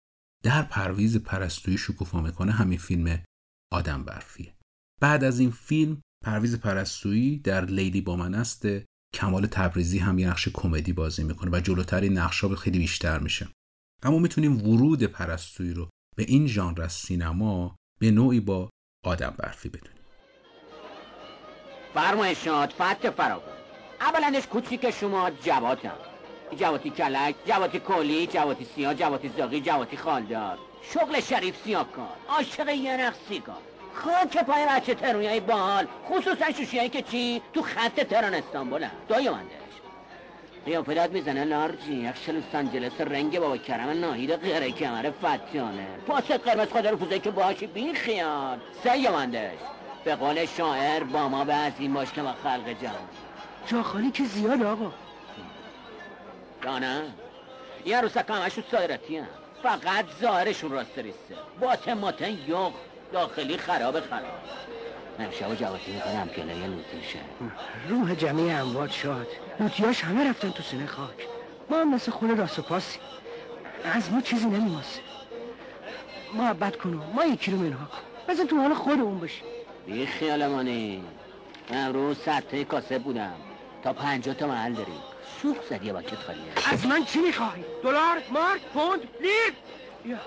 در 0.44 0.62
پرویز 0.62 1.16
پرستویی 1.16 1.78
شکوفا 1.78 2.20
می‌کنه 2.20 2.52
همین 2.52 2.78
فیلم 2.78 3.22
آدم 3.72 4.04
برفیه. 4.04 4.54
بعد 5.00 5.24
از 5.24 5.38
این 5.38 5.50
فیلم 5.50 6.00
پرویز 6.24 6.60
پرستویی 6.60 7.38
در 7.38 7.64
لیلی 7.64 8.00
با 8.00 8.16
من 8.16 8.34
است. 8.34 8.66
کمال 9.14 9.46
تبریزی 9.46 9.98
هم 9.98 10.18
یه 10.18 10.28
نقش 10.28 10.48
کمدی 10.48 10.92
بازی 10.92 11.24
می‌کنه 11.24 11.50
و 11.50 11.60
جلوتر 11.60 12.00
این 12.00 12.18
ها 12.18 12.28
خیلی 12.56 12.78
بیشتر 12.78 13.18
میشه. 13.18 13.48
اما 14.04 14.18
می‌تونیم 14.18 14.68
ورود 14.68 15.02
پرستویی 15.02 15.74
رو 15.74 15.88
به 16.16 16.24
این 16.28 16.46
ژانر 16.46 16.82
از 16.82 16.92
سینما 16.92 17.76
به 18.00 18.10
نوعی 18.10 18.40
با 18.40 18.70
آدم 19.04 19.34
برفی 19.38 19.68
بدونیم. 19.68 20.02
فرمایشات 21.94 22.72
فتح 22.72 23.10
فراکن 23.10 23.52
اولندش 24.00 24.46
کوچیک 24.46 24.90
شما 24.90 25.30
جواتم 25.30 25.96
جواتی 26.58 26.90
کلک 26.90 27.34
جواتی 27.46 27.80
کلی 27.80 28.26
جواتی 28.26 28.66
سیاه 28.74 28.94
جواتی 28.94 29.30
زاغی 29.36 29.60
جواتی 29.60 29.96
خالدار 29.96 30.58
شغل 30.94 31.20
شریف 31.20 31.56
سیاه 31.64 31.92
کار. 31.92 32.16
عاشق 32.28 32.68
یه 32.68 32.96
نقصی 32.96 33.40
کار. 33.40 33.62
خاک 33.94 34.44
پای 34.44 34.66
بچه 34.70 34.94
ترونی 34.94 35.26
های 35.26 35.40
بال 35.40 35.86
خصوصا 36.08 36.52
شوشی 36.52 36.88
که 36.88 37.02
چی؟ 37.02 37.42
تو 37.52 37.62
خط 37.62 38.00
تهران 38.00 38.34
استانبول 38.34 38.82
هم. 38.82 38.90
قیافه 40.66 41.08
می‌زنه 41.12 41.44
لارجی. 41.44 41.92
یک 41.94 42.28
لوس 42.28 42.54
آنجلس 42.54 43.00
رنگ 43.00 43.40
بابا 43.40 43.56
کرم 43.56 44.00
ناهید 44.00 44.36
غیر 44.36 44.70
کمر 44.70 45.10
فتیانه. 45.10 45.86
پاست 46.06 46.30
قرمز 46.30 46.68
خدا 46.68 46.90
رو 46.90 46.96
پوزه 46.96 47.18
که 47.18 47.30
باشی 47.30 47.66
بی 47.66 47.92
خیال 47.92 48.58
سیامندش. 48.82 49.58
به 50.04 50.14
قول 50.14 50.46
شاعر 50.46 51.04
با 51.04 51.28
ما 51.28 51.44
به 51.44 51.72
این 51.78 51.94
باش 51.94 52.12
که 52.12 52.22
با 52.22 52.32
خلق 52.32 52.82
جان. 52.82 52.92
جا 53.66 53.82
خالی 53.82 54.10
که 54.10 54.24
زیاد 54.24 54.62
آقا. 54.62 54.92
نه 56.78 57.02
یه 57.86 58.00
روسک 58.00 58.24
همشون 58.28 58.64
سایرتی 58.70 59.16
هم. 59.16 59.26
فقط 59.62 60.04
ظاهرشون 60.20 60.70
راست 60.70 60.98
ریسته. 60.98 61.34
باطن 61.60 61.94
ماتن 61.94 62.30
یخ 62.30 62.72
داخلی 63.12 63.56
خراب 63.56 64.00
خراب. 64.00 64.24
امشب 65.18 65.50
و 65.50 65.54
جواتی 65.54 65.92
می‌کنم 65.92 66.28
گله 66.36 66.66
لوتیشه 66.66 67.18
روح 67.88 68.14
جمعی 68.14 68.50
اموات 68.50 68.90
شاد 68.90 69.26
لوتیاش 69.60 70.04
همه 70.04 70.30
رفتن 70.30 70.50
تو 70.50 70.62
سینه 70.62 70.86
خاک 70.86 71.28
ما 71.70 71.76
هم 71.76 71.94
مثل 71.94 72.12
خونه 72.12 72.34
راست 72.34 72.58
و 72.58 72.62
پاسی 72.62 72.98
از 73.84 74.12
ما 74.12 74.20
چیزی 74.20 74.46
نمیماسه 74.46 75.00
محبت 76.34 76.76
کنو 76.76 77.00
ما 77.14 77.24
یکی 77.24 77.50
رو 77.50 77.58
منها 77.58 77.86
کن 77.86 77.98
بزن 78.28 78.46
تو 78.46 78.56
حال 78.56 78.74
خودمون 78.74 79.18
باشیم 79.18 79.44
بی 79.86 80.06
خیال 80.06 80.46
مانی 80.46 81.04
امروز 81.70 82.18
سطح 82.18 82.62
کاسه 82.62 82.98
بودم 82.98 83.34
تا 83.82 83.92
پنجاه 83.92 84.34
تا 84.34 84.46
محل 84.46 84.72
داریم 84.72 85.00
سوخ 85.42 85.56
زدی 85.70 85.92
باکت 85.92 86.14
خالیه 86.14 86.42
از 86.72 86.86
من 86.86 87.04
چی 87.04 87.18
می‌خوای؟ 87.18 87.64
دلار، 87.82 88.22
مارک، 88.32 88.62
پوند، 88.74 89.00
لیر؟ 89.20 89.54
یا 90.04 90.18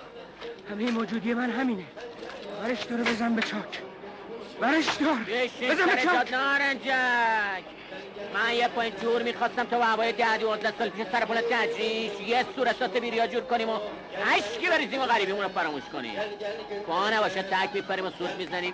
همه 0.72 0.92
موجودی 0.92 1.34
من 1.34 1.50
همینه 1.50 1.84
برش 2.64 2.84
داره 2.84 3.04
بزن 3.04 3.36
به 3.36 3.42
چاک 3.42 3.82
برش 4.62 4.86
دار 4.86 5.18
بزن 5.72 5.96
چاک 6.04 6.32
نارنجک. 6.32 7.64
من 8.34 8.54
یه 8.54 8.68
پایین 8.68 8.94
جور 9.02 9.24
می‌خواستم 9.24 9.64
تا 9.64 9.84
هوای 9.84 10.14
ده 10.14 10.38
دوازده 10.38 10.74
سال 10.78 10.90
پیش 10.90 11.08
سر 11.12 11.26
پول 11.26 11.42
تجریش 11.52 12.12
یه 12.28 12.46
سورسات 12.56 12.98
بیریا 12.98 13.28
جور 13.28 13.42
کنیم 13.42 13.70
و 13.70 13.80
عشقی 14.26 14.70
بریزیم 14.70 15.02
و 15.02 15.06
غریبیمون 15.06 15.44
رو 15.44 15.50
فراموش 15.50 15.84
کنیم. 15.84 16.14
که 16.88 17.16
نباشه 17.18 17.42
تک 17.42 17.70
میپریم 17.74 18.06
و 18.06 18.10
سوت 18.10 18.32
می‌زنیم. 18.32 18.74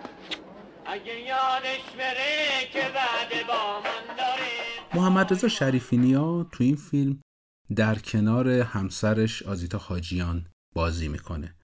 اگه 0.86 1.20
یادش 1.20 1.82
بره 1.98 2.68
که 2.74 2.80
بعد 2.80 3.48
با 3.48 3.80
من 3.80 4.16
داریم 4.18 4.94
محمد 4.94 5.34
رضا 5.34 5.48
شریفینیا 5.48 6.46
تو 6.52 6.64
این 6.64 6.76
فیلم 6.76 7.22
در 7.76 7.96
کنار 7.96 8.50
همسرش 8.50 9.44
آزیتا 9.44 9.78
حاجیان 9.78 10.46
بازی 10.76 11.08
می‌کنه. 11.08 11.56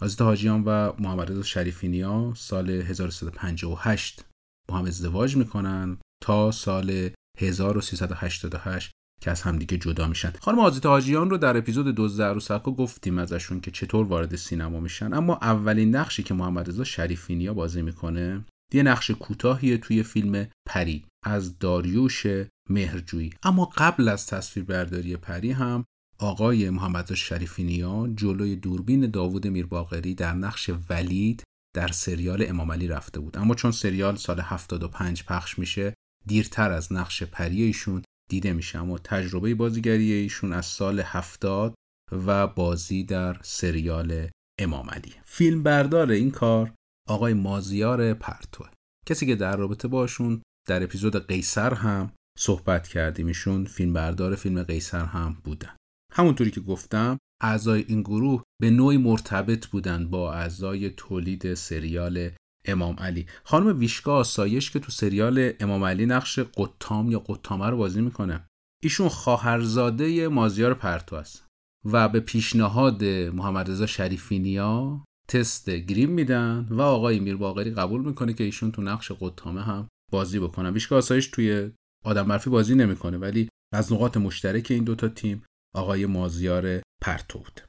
آزیتا 0.00 0.24
حاجیان 0.24 0.62
و 0.64 0.92
محمد 0.98 1.30
رضا 1.30 1.42
شریفینیا 1.42 2.32
سال 2.36 2.70
1358 2.70 4.24
با 4.68 4.78
هم 4.78 4.84
ازدواج 4.84 5.36
می‌کنن 5.36 5.98
تا 6.22 6.50
سال 6.50 7.10
1388 7.38 8.90
که 9.20 9.30
از 9.30 9.42
همدیگه 9.42 9.76
جدا 9.76 10.08
میشن. 10.08 10.32
خانم 10.40 10.58
آزیتا 10.58 10.88
حاجیان 10.88 11.30
رو 11.30 11.38
در 11.38 11.56
اپیزود 11.56 11.94
دوز 11.94 12.20
عروسکا 12.20 12.70
گفتیم 12.70 13.18
ازشون 13.18 13.60
که 13.60 13.70
چطور 13.70 14.06
وارد 14.06 14.36
سینما 14.36 14.80
میشن. 14.80 15.14
اما 15.14 15.38
اولین 15.42 15.96
نقشی 15.96 16.22
که 16.22 16.34
محمد 16.34 16.68
رضا 16.68 16.84
شریفینیا 16.84 17.54
بازی 17.54 17.82
می‌کنه 17.82 18.44
یه 18.72 18.82
نقش 18.82 19.10
کوتاهیه 19.10 19.78
توی 19.78 20.02
فیلم 20.02 20.46
پری 20.66 21.04
از 21.24 21.58
داریوش 21.58 22.26
مهرجویی. 22.70 23.30
اما 23.42 23.64
قبل 23.64 24.08
از 24.08 24.26
تصویربرداری 24.26 25.16
پری 25.16 25.50
هم 25.50 25.84
آقای 26.20 26.70
محمد 26.70 27.14
شریفینیا 27.14 28.08
جلوی 28.14 28.56
دوربین 28.56 29.10
داوود 29.10 29.46
میرباقری 29.46 30.14
در 30.14 30.32
نقش 30.32 30.70
ولید 30.90 31.42
در 31.76 31.88
سریال 31.88 32.44
امام 32.48 32.72
علی 32.72 32.88
رفته 32.88 33.20
بود. 33.20 33.38
اما 33.38 33.54
چون 33.54 33.70
سریال 33.70 34.16
سال 34.16 34.40
75 34.40 35.24
پخش 35.24 35.58
میشه 35.58 35.94
دیرتر 36.26 36.72
از 36.72 36.92
نقش 36.92 37.22
پری 37.22 37.62
ایشون 37.62 38.02
دیده 38.30 38.52
میشه. 38.52 38.78
اما 38.78 38.98
تجربه 38.98 39.54
بازیگری 39.54 40.12
ایشون 40.12 40.52
از 40.52 40.66
سال 40.66 41.00
70 41.00 41.74
و 42.12 42.46
بازی 42.46 43.04
در 43.04 43.36
سریال 43.42 44.28
امام 44.60 44.90
علی. 44.90 45.12
فیلم 45.24 45.62
بردار 45.62 46.10
این 46.10 46.30
کار 46.30 46.74
آقای 47.08 47.34
مازیار 47.34 48.14
پرتوه 48.14 48.68
کسی 49.06 49.26
که 49.26 49.36
در 49.36 49.56
رابطه 49.56 49.88
باشون 49.88 50.42
در 50.68 50.82
اپیزود 50.82 51.26
قیصر 51.26 51.74
هم 51.74 52.12
صحبت 52.38 52.88
کردیم. 52.88 53.26
ایشون 53.26 53.64
فیلم 53.64 53.92
بردار 53.92 54.34
فیلم 54.34 54.62
قیصر 54.62 55.04
هم 55.04 55.36
بودن 55.44 55.77
همونطوری 56.18 56.50
که 56.50 56.60
گفتم 56.60 57.18
اعضای 57.42 57.84
این 57.88 58.02
گروه 58.02 58.42
به 58.60 58.70
نوعی 58.70 58.96
مرتبط 58.96 59.66
بودند 59.66 60.10
با 60.10 60.32
اعضای 60.32 60.90
تولید 60.90 61.54
سریال 61.54 62.30
امام 62.64 62.96
علی. 62.98 63.26
خانم 63.44 63.78
ویشکا 63.78 64.16
آسایش 64.16 64.70
که 64.70 64.78
تو 64.78 64.92
سریال 64.92 65.52
امام 65.60 65.84
علی 65.84 66.06
نقش 66.06 66.38
قطام 66.38 67.10
یا 67.10 67.18
قطامه 67.18 67.66
رو 67.66 67.76
بازی 67.76 68.00
می‌کنه. 68.00 68.46
ایشون 68.82 69.08
خواهرزاده 69.08 70.28
مازیار 70.28 70.74
پرتو 70.74 71.16
است 71.16 71.46
و 71.84 72.08
به 72.08 72.20
پیشنهاد 72.20 73.04
محمد 73.04 73.70
رضا 73.70 73.86
شریفینیا 73.86 75.04
تست 75.28 75.70
گریم 75.70 76.10
میدن 76.10 76.66
و 76.70 76.80
آقای 76.82 77.20
میر 77.20 77.36
باقری 77.36 77.70
قبول 77.70 78.04
می‌کنه 78.04 78.32
که 78.32 78.44
ایشون 78.44 78.72
تو 78.72 78.82
نقش 78.82 79.12
قطامه 79.12 79.62
هم 79.62 79.88
بازی 80.12 80.38
بکنن. 80.38 80.72
ویشکا 80.72 80.96
آسایش 80.96 81.26
توی 81.26 81.70
آدم 82.04 82.28
برفی 82.28 82.50
بازی 82.50 82.74
نمی‌کنه 82.74 83.18
ولی 83.18 83.48
از 83.74 83.92
نقاط 83.92 84.16
مشترک 84.16 84.66
این 84.70 84.84
دوتا 84.84 85.08
تیم 85.08 85.44
آقای 85.78 86.06
مازیار 86.06 86.80
پرتود 87.02 87.60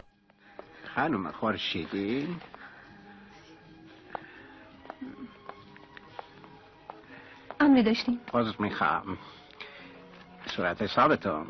خانم 0.96 1.32
خورشیدی؟ 1.32 2.36
امری 7.60 7.84
داشتیم. 7.84 8.20
باز 8.32 8.62
می‌خوام 8.62 9.18
صورت 10.46 10.82
حسابتون. 10.82 11.48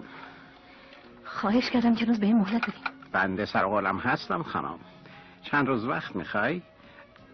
خواهش 1.26 1.70
کردم 1.70 1.96
که 1.96 2.06
روز 2.06 2.20
به 2.20 2.26
این 2.26 2.38
مهلت 2.38 2.62
بدیم. 2.62 2.84
بنده 3.12 3.46
سر 3.46 3.66
قولم 3.66 3.98
هستم 3.98 4.44
خانم. 4.44 4.80
چند 5.44 5.68
روز 5.68 5.86
وقت 5.86 6.16
می‌خوای 6.16 6.62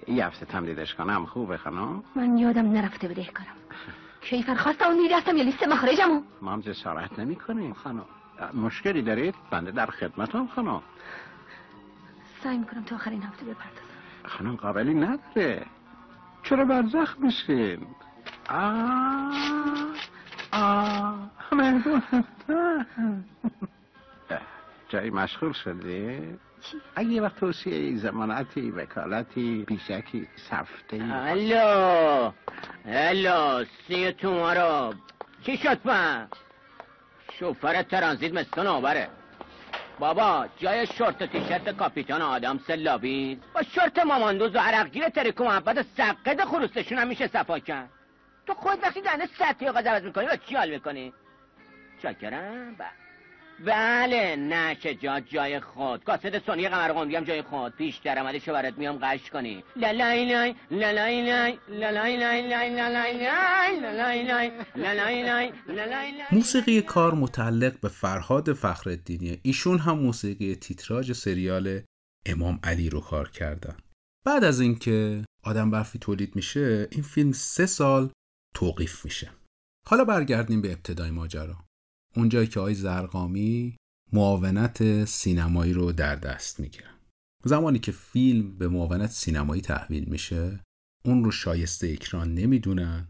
یه 0.08 0.26
هفته 0.26 0.46
تمدیدش 0.46 0.96
کنم. 0.96 1.26
خوبه 1.26 1.58
خانم؟ 1.58 2.04
من 2.16 2.38
یادم 2.38 2.72
نرفته 2.72 3.08
بده 3.08 3.26
کارم. 3.26 3.56
کیفر 4.22 4.56
خواستم 4.56 4.86
اون 4.86 5.02
می‌رفتم 5.02 5.38
یا 5.38 5.44
لیست 5.44 5.64
مخارجمو. 5.64 6.22
ما 6.42 6.54
هم 6.54 6.62
جسارت 6.62 7.20
نمی 7.20 7.36
کنیم 7.36 7.74
خانم. 7.74 8.06
مشکلی 8.54 9.02
دارید؟ 9.02 9.36
بنده 9.52 9.72
در 9.72 9.86
خدمتم 9.86 10.48
خانم. 10.48 10.82
سعی 12.44 12.58
می‌کنم 12.58 12.84
تا 12.84 12.96
آخرین 12.96 13.24
هفته 13.24 13.46
بپردازم. 13.46 13.86
خانم 14.26 14.56
قابلی 14.56 14.94
نداره. 14.94 15.66
چرا 16.44 16.66
برزخ 16.66 17.16
میشین؟ 17.20 17.88
آه 18.50 19.32
آه 20.52 21.32
جایی 24.90 25.10
مشغول 25.10 25.54
شدی؟ 25.54 26.20
چی؟ 26.62 26.78
اگه 26.96 27.10
یه 27.10 27.22
وقت 27.22 27.36
توصیه 27.36 27.98
زمانتی 27.98 28.72
وکالتی 28.72 29.66
پیشکی 29.68 30.28
سفته 30.36 31.04
الو 31.12 32.32
الو 32.86 33.66
سی 33.88 34.12
تومارو 34.12 34.94
چی 35.42 35.58
شد 35.58 35.80
من 35.86 36.28
شوفر 37.40 37.84
ترانزیت 37.84 38.34
مثل 38.34 38.68
آوره 38.68 39.10
بابا 40.00 40.48
جای 40.58 40.88
شورت 40.88 41.22
و 41.22 41.26
تیشرت 41.26 41.70
کاپیتان 41.70 42.22
آدم 42.22 42.60
سلابی 42.68 43.40
با 43.54 43.62
شورت 43.64 44.00
ماماندوز 44.00 44.56
و 44.56 44.60
عرقگیر 44.60 45.10
محبت 45.44 45.78
و 45.78 45.84
سقد 45.98 46.44
خروستشون 46.44 46.98
هم 46.98 47.08
میشه 47.08 47.28
صفا 47.28 47.60
کرد. 47.60 47.90
تو 48.48 48.54
خود 48.54 48.84
وقتی 48.84 49.02
دنده 49.02 49.26
سطحی 49.26 49.68
عوض 49.68 50.04
می‌کنی 50.04 50.26
و 50.26 50.36
چی 50.36 50.56
حال 50.56 50.70
می‌کنی 50.70 51.14
چاکرم 52.02 52.76
بله 53.60 53.66
بله 53.66 54.36
نشه 54.36 54.96
جا 54.96 55.20
جای 55.20 55.60
خود. 55.60 56.04
کاسد 56.04 56.46
سونی 56.46 56.70
قمرقندی 56.70 57.16
هم 57.16 57.24
جای 57.24 57.42
خود. 57.42 57.76
پیش 57.76 57.98
درآمدشو 57.98 58.54
برات 58.54 58.78
میام 58.78 58.98
قش 59.02 59.30
کنی. 59.30 59.64
لالای 59.76 60.26
لای 60.26 60.56
لالای 60.72 61.22
لای 61.26 61.60
لالای 61.70 62.18
لای 62.18 62.42
لای 62.48 62.70
لالای 62.70 63.14
لای 63.14 63.80
لالای 63.82 64.24
لای 64.24 64.52
لالای 64.76 65.24
لای 65.24 65.52
لالای 65.68 66.12
لای. 66.12 66.28
موسیقی 66.32 66.82
کار 66.82 67.14
متعلق 67.14 67.80
به 67.80 67.90
فرهاد 67.90 68.54
فخرالدینیه 68.54 69.40
ایشون 69.44 69.80
هم 69.80 70.00
موسیقی 70.00 70.56
تیتراژ 70.56 71.12
سریال 71.12 71.82
امام 72.26 72.60
علی 72.64 72.90
رو 72.90 73.02
کار 73.02 73.30
کردن. 73.30 73.78
بعد 74.26 74.44
از 74.44 74.60
اینکه 74.60 75.24
آدم 75.44 75.72
برفی 75.72 76.00
تولید 76.00 76.36
میشه 76.36 76.88
این 76.92 77.04
فیلم 77.04 77.32
سه 77.32 77.66
سال 77.66 78.10
توقیف 78.56 79.06
میشه. 79.06 79.30
حالا 79.88 80.06
برگردیم 80.06 80.62
به 80.62 80.72
ابتدای 80.72 81.12
ماجرا. 81.12 81.56
اونجایی 82.16 82.48
که 82.48 82.60
آقای 82.60 82.76
زرقامی 82.76 83.78
معاونت 84.14 85.06
سینمایی 85.06 85.74
رو 85.74 85.92
در 85.92 86.16
دست 86.16 86.60
می‌گیرن 86.60 86.96
زمانی 87.44 87.80
که 87.80 87.92
فیلم 87.92 88.58
به 88.58 88.68
معاونت 88.68 89.10
سینمایی 89.12 89.62
تحویل 89.62 90.06
میشه 90.10 90.60
اون 91.06 91.24
رو 91.24 91.32
شایسته 91.32 91.88
اکران 91.88 92.34
نمی‌دونن 92.34 93.08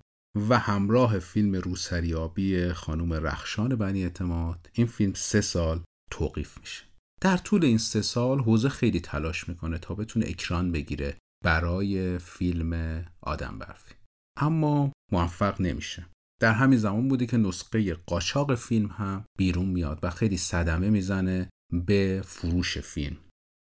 و 0.49 0.59
همراه 0.59 1.19
فیلم 1.19 1.55
روسریابی 1.55 2.73
خانم 2.73 3.13
رخشان 3.13 3.75
بنی 3.75 4.03
اعتماد 4.03 4.69
این 4.73 4.87
فیلم 4.87 5.13
سه 5.13 5.41
سال 5.41 5.83
توقیف 6.11 6.59
میشه. 6.59 6.83
در 7.21 7.37
طول 7.37 7.65
این 7.65 7.77
سه 7.77 8.01
سال 8.01 8.39
حوزه 8.39 8.69
خیلی 8.69 8.99
تلاش 8.99 9.49
می‌کنه 9.49 9.77
تا 9.77 9.95
بتونه 9.95 10.25
اکران 10.25 10.71
بگیره 10.71 11.17
برای 11.43 12.17
فیلم 12.19 13.03
آدم 13.21 13.59
برفی. 13.59 13.95
اما 14.39 14.91
موفق 15.11 15.61
نمیشه. 15.61 16.05
در 16.41 16.53
همین 16.53 16.79
زمان 16.79 17.07
بوده 17.07 17.25
که 17.25 17.37
نسخه 17.37 17.93
قاچاق 17.93 18.55
فیلم 18.55 18.87
هم 18.87 19.25
بیرون 19.37 19.65
میاد 19.65 19.99
و 20.03 20.09
خیلی 20.09 20.37
صدمه 20.37 20.89
می‌زنه 20.89 21.49
به 21.85 22.21
فروش 22.25 22.77
فیلم. 22.77 23.17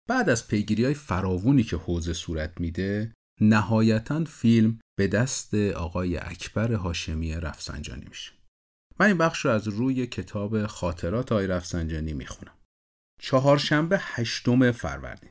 بعد 0.08 0.28
از 0.28 0.48
پیگیری 0.48 0.84
های 0.84 0.94
فراوونی 0.94 1.62
که 1.62 1.76
حوزه 1.76 2.12
صورت 2.12 2.60
میده 2.60 3.12
نهایتا 3.40 4.24
فیلم 4.24 4.80
به 4.98 5.08
دست 5.08 5.54
آقای 5.54 6.16
اکبر 6.16 6.72
هاشمی 6.72 7.34
رفسنجانی 7.34 8.04
میشه. 8.08 8.32
من 9.00 9.06
این 9.06 9.18
بخش 9.18 9.44
رو 9.44 9.50
از 9.50 9.68
روی 9.68 10.06
کتاب 10.06 10.66
خاطرات 10.66 11.32
آقای 11.32 11.46
رفسنجانی 11.46 12.12
می‌خونم. 12.12 12.58
چهارشنبه 13.20 13.98
هشتم 14.00 14.72
فروردین. 14.72 15.30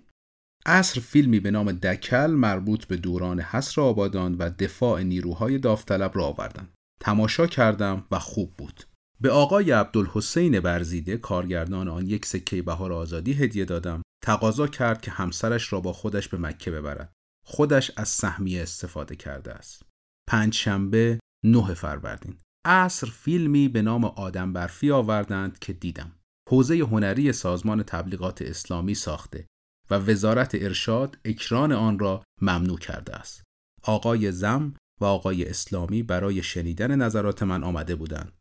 عصر 0.66 1.02
فیلمی 1.02 1.40
به 1.40 1.52
نام 1.52 1.72
دکل 1.72 2.28
مربوط 2.28 2.86
به 2.86 2.98
دوران 2.98 3.40
حصر 3.40 3.82
آبادان 3.82 4.36
و 4.36 4.50
دفاع 4.50 5.04
نیروهای 5.04 5.58
داوطلب 5.58 6.12
را 6.18 6.26
آوردند. 6.26 6.74
تماشا 7.02 7.48
کردم 7.48 8.06
و 8.12 8.20
خوب 8.20 8.54
بود. 8.58 8.84
به 9.22 9.32
آقای 9.32 9.72
عبدالحسین 9.72 10.60
برزیده 10.60 11.18
کارگردان 11.18 11.88
آن 11.88 12.08
یک 12.08 12.26
سکه 12.26 12.62
بهار 12.62 12.94
آزادی 12.94 13.34
هدیه 13.34 13.66
دادم. 13.66 14.02
تقاضا 14.24 14.68
کرد 14.68 15.02
که 15.02 15.12
همسرش 15.12 15.74
را 15.74 15.82
با 15.82 15.94
خودش 15.94 16.28
به 16.28 16.38
مکه 16.38 16.72
ببرد. 16.72 17.14
خودش 17.46 17.92
از 17.98 18.10
سهمیه 18.10 18.62
استفاده 18.62 19.16
کرده 19.16 19.54
است. 19.54 19.84
پنج 20.30 20.54
شنبه 20.54 21.20
نه 21.46 21.74
فروردین. 21.74 22.38
عصر 22.66 23.08
فیلمی 23.08 23.68
به 23.68 23.82
نام 23.82 24.06
آدم 24.06 24.54
برفی 24.54 24.92
آوردند 24.92 25.60
که 25.60 25.74
دیدم. 25.74 26.12
حوزه 26.50 26.80
هنری 26.80 27.34
سازمان 27.34 27.84
تبلیغات 27.84 28.42
اسلامی 28.42 28.96
ساخته 28.96 29.48
و 29.90 29.96
وزارت 29.96 30.56
ارشاد 30.56 31.18
اکران 31.26 31.72
آن 31.72 32.00
را 32.00 32.24
ممنوع 32.42 32.80
کرده 32.80 33.16
است. 33.16 33.44
آقای 33.84 34.32
زم 34.32 34.74
و 35.02 35.06
آقای 35.06 35.46
اسلامی 35.46 36.04
برای 36.04 36.44
شنیدن 36.44 36.96
نظرات 36.96 37.44
من 37.44 37.64
آمده 37.64 37.96
بودند. 37.96 38.38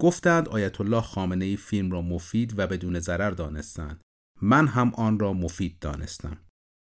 گفتند 0.00 0.48
آیت 0.48 0.80
الله 0.80 1.00
خامنه 1.00 1.44
ای 1.44 1.56
فیلم 1.56 1.90
را 1.90 2.02
مفید 2.02 2.58
و 2.58 2.66
بدون 2.66 3.00
ضرر 3.00 3.30
دانستند. 3.30 4.00
من 4.42 4.66
هم 4.66 4.94
آن 4.94 5.18
را 5.18 5.32
مفید 5.32 5.78
دانستم. 5.78 6.38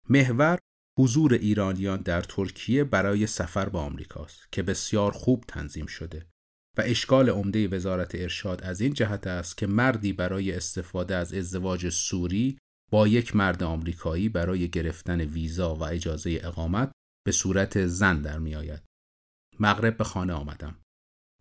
محور 0.08 0.58
حضور 0.98 1.34
ایرانیان 1.34 2.00
در 2.00 2.22
ترکیه 2.22 2.84
برای 2.84 3.26
سفر 3.26 3.68
به 3.68 3.78
آمریکاست 3.78 4.52
که 4.52 4.62
بسیار 4.62 5.12
خوب 5.12 5.44
تنظیم 5.48 5.86
شده 5.86 6.26
و 6.78 6.82
اشکال 6.84 7.28
عمده 7.28 7.68
وزارت 7.68 8.14
ارشاد 8.14 8.62
از 8.62 8.80
این 8.80 8.92
جهت 8.92 9.26
است 9.26 9.56
که 9.56 9.66
مردی 9.66 10.12
برای 10.12 10.52
استفاده 10.52 11.16
از 11.16 11.34
ازدواج 11.34 11.88
سوری 11.88 12.58
با 12.90 13.08
یک 13.08 13.36
مرد 13.36 13.62
آمریکایی 13.62 14.28
برای 14.28 14.68
گرفتن 14.68 15.20
ویزا 15.20 15.74
و 15.74 15.84
اجازه 15.84 16.40
اقامت 16.42 16.92
به 17.26 17.32
صورت 17.32 17.86
زن 17.86 18.22
در 18.22 18.38
می 18.38 18.54
آید. 18.54 18.82
مغرب 19.60 19.96
به 19.96 20.04
خانه 20.04 20.32
آمدم. 20.32 20.76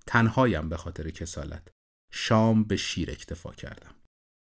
تنهایم 0.07 0.69
به 0.69 0.77
خاطر 0.77 1.09
کسالت. 1.09 1.67
شام 2.11 2.63
به 2.63 2.75
شیر 2.75 3.11
اکتفا 3.11 3.51
کردم. 3.51 3.95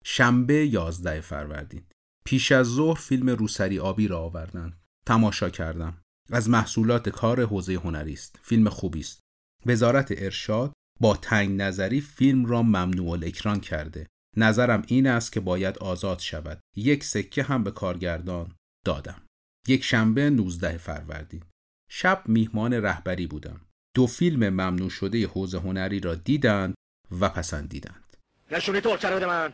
شنبه 0.05 0.67
یازده 0.67 1.21
فروردین. 1.21 1.85
پیش 2.25 2.51
از 2.51 2.67
ظهر 2.67 2.99
فیلم 2.99 3.29
روسری 3.29 3.79
آبی 3.79 4.07
را 4.07 4.19
آوردند. 4.19 4.81
تماشا 5.07 5.49
کردم. 5.49 6.01
از 6.31 6.49
محصولات 6.49 7.09
کار 7.09 7.45
حوزه 7.45 7.73
هنری 7.73 8.13
است. 8.13 8.39
فیلم 8.43 8.69
خوبی 8.69 8.99
است. 8.99 9.19
وزارت 9.65 10.07
ارشاد 10.11 10.73
با 10.99 11.17
تنگ 11.17 11.61
نظری 11.61 12.01
فیلم 12.01 12.45
را 12.45 12.61
ممنوع 12.61 13.09
الاکران 13.09 13.59
کرده. 13.59 14.07
نظرم 14.37 14.83
این 14.87 15.07
است 15.07 15.31
که 15.31 15.39
باید 15.39 15.77
آزاد 15.77 16.19
شود. 16.19 16.59
یک 16.75 17.03
سکه 17.03 17.43
هم 17.43 17.63
به 17.63 17.71
کارگردان 17.71 18.55
دادم. 18.85 19.24
یک 19.67 19.83
شنبه 19.83 20.29
19 20.29 20.77
فروردین. 20.77 21.43
شب 21.89 22.21
میهمان 22.25 22.73
رهبری 22.73 23.27
بودم. 23.27 23.61
دو 23.95 24.07
فیلم 24.07 24.49
ممنوع 24.49 24.89
شده 24.89 25.27
حوزه 25.27 25.59
هنری 25.59 25.99
را 25.99 26.15
دیدند 26.15 26.75
و 27.19 27.29
پسندیدند. 27.29 28.17
نشونی 28.51 28.81
ترکه 28.81 29.07
بده 29.07 29.25
من 29.25 29.53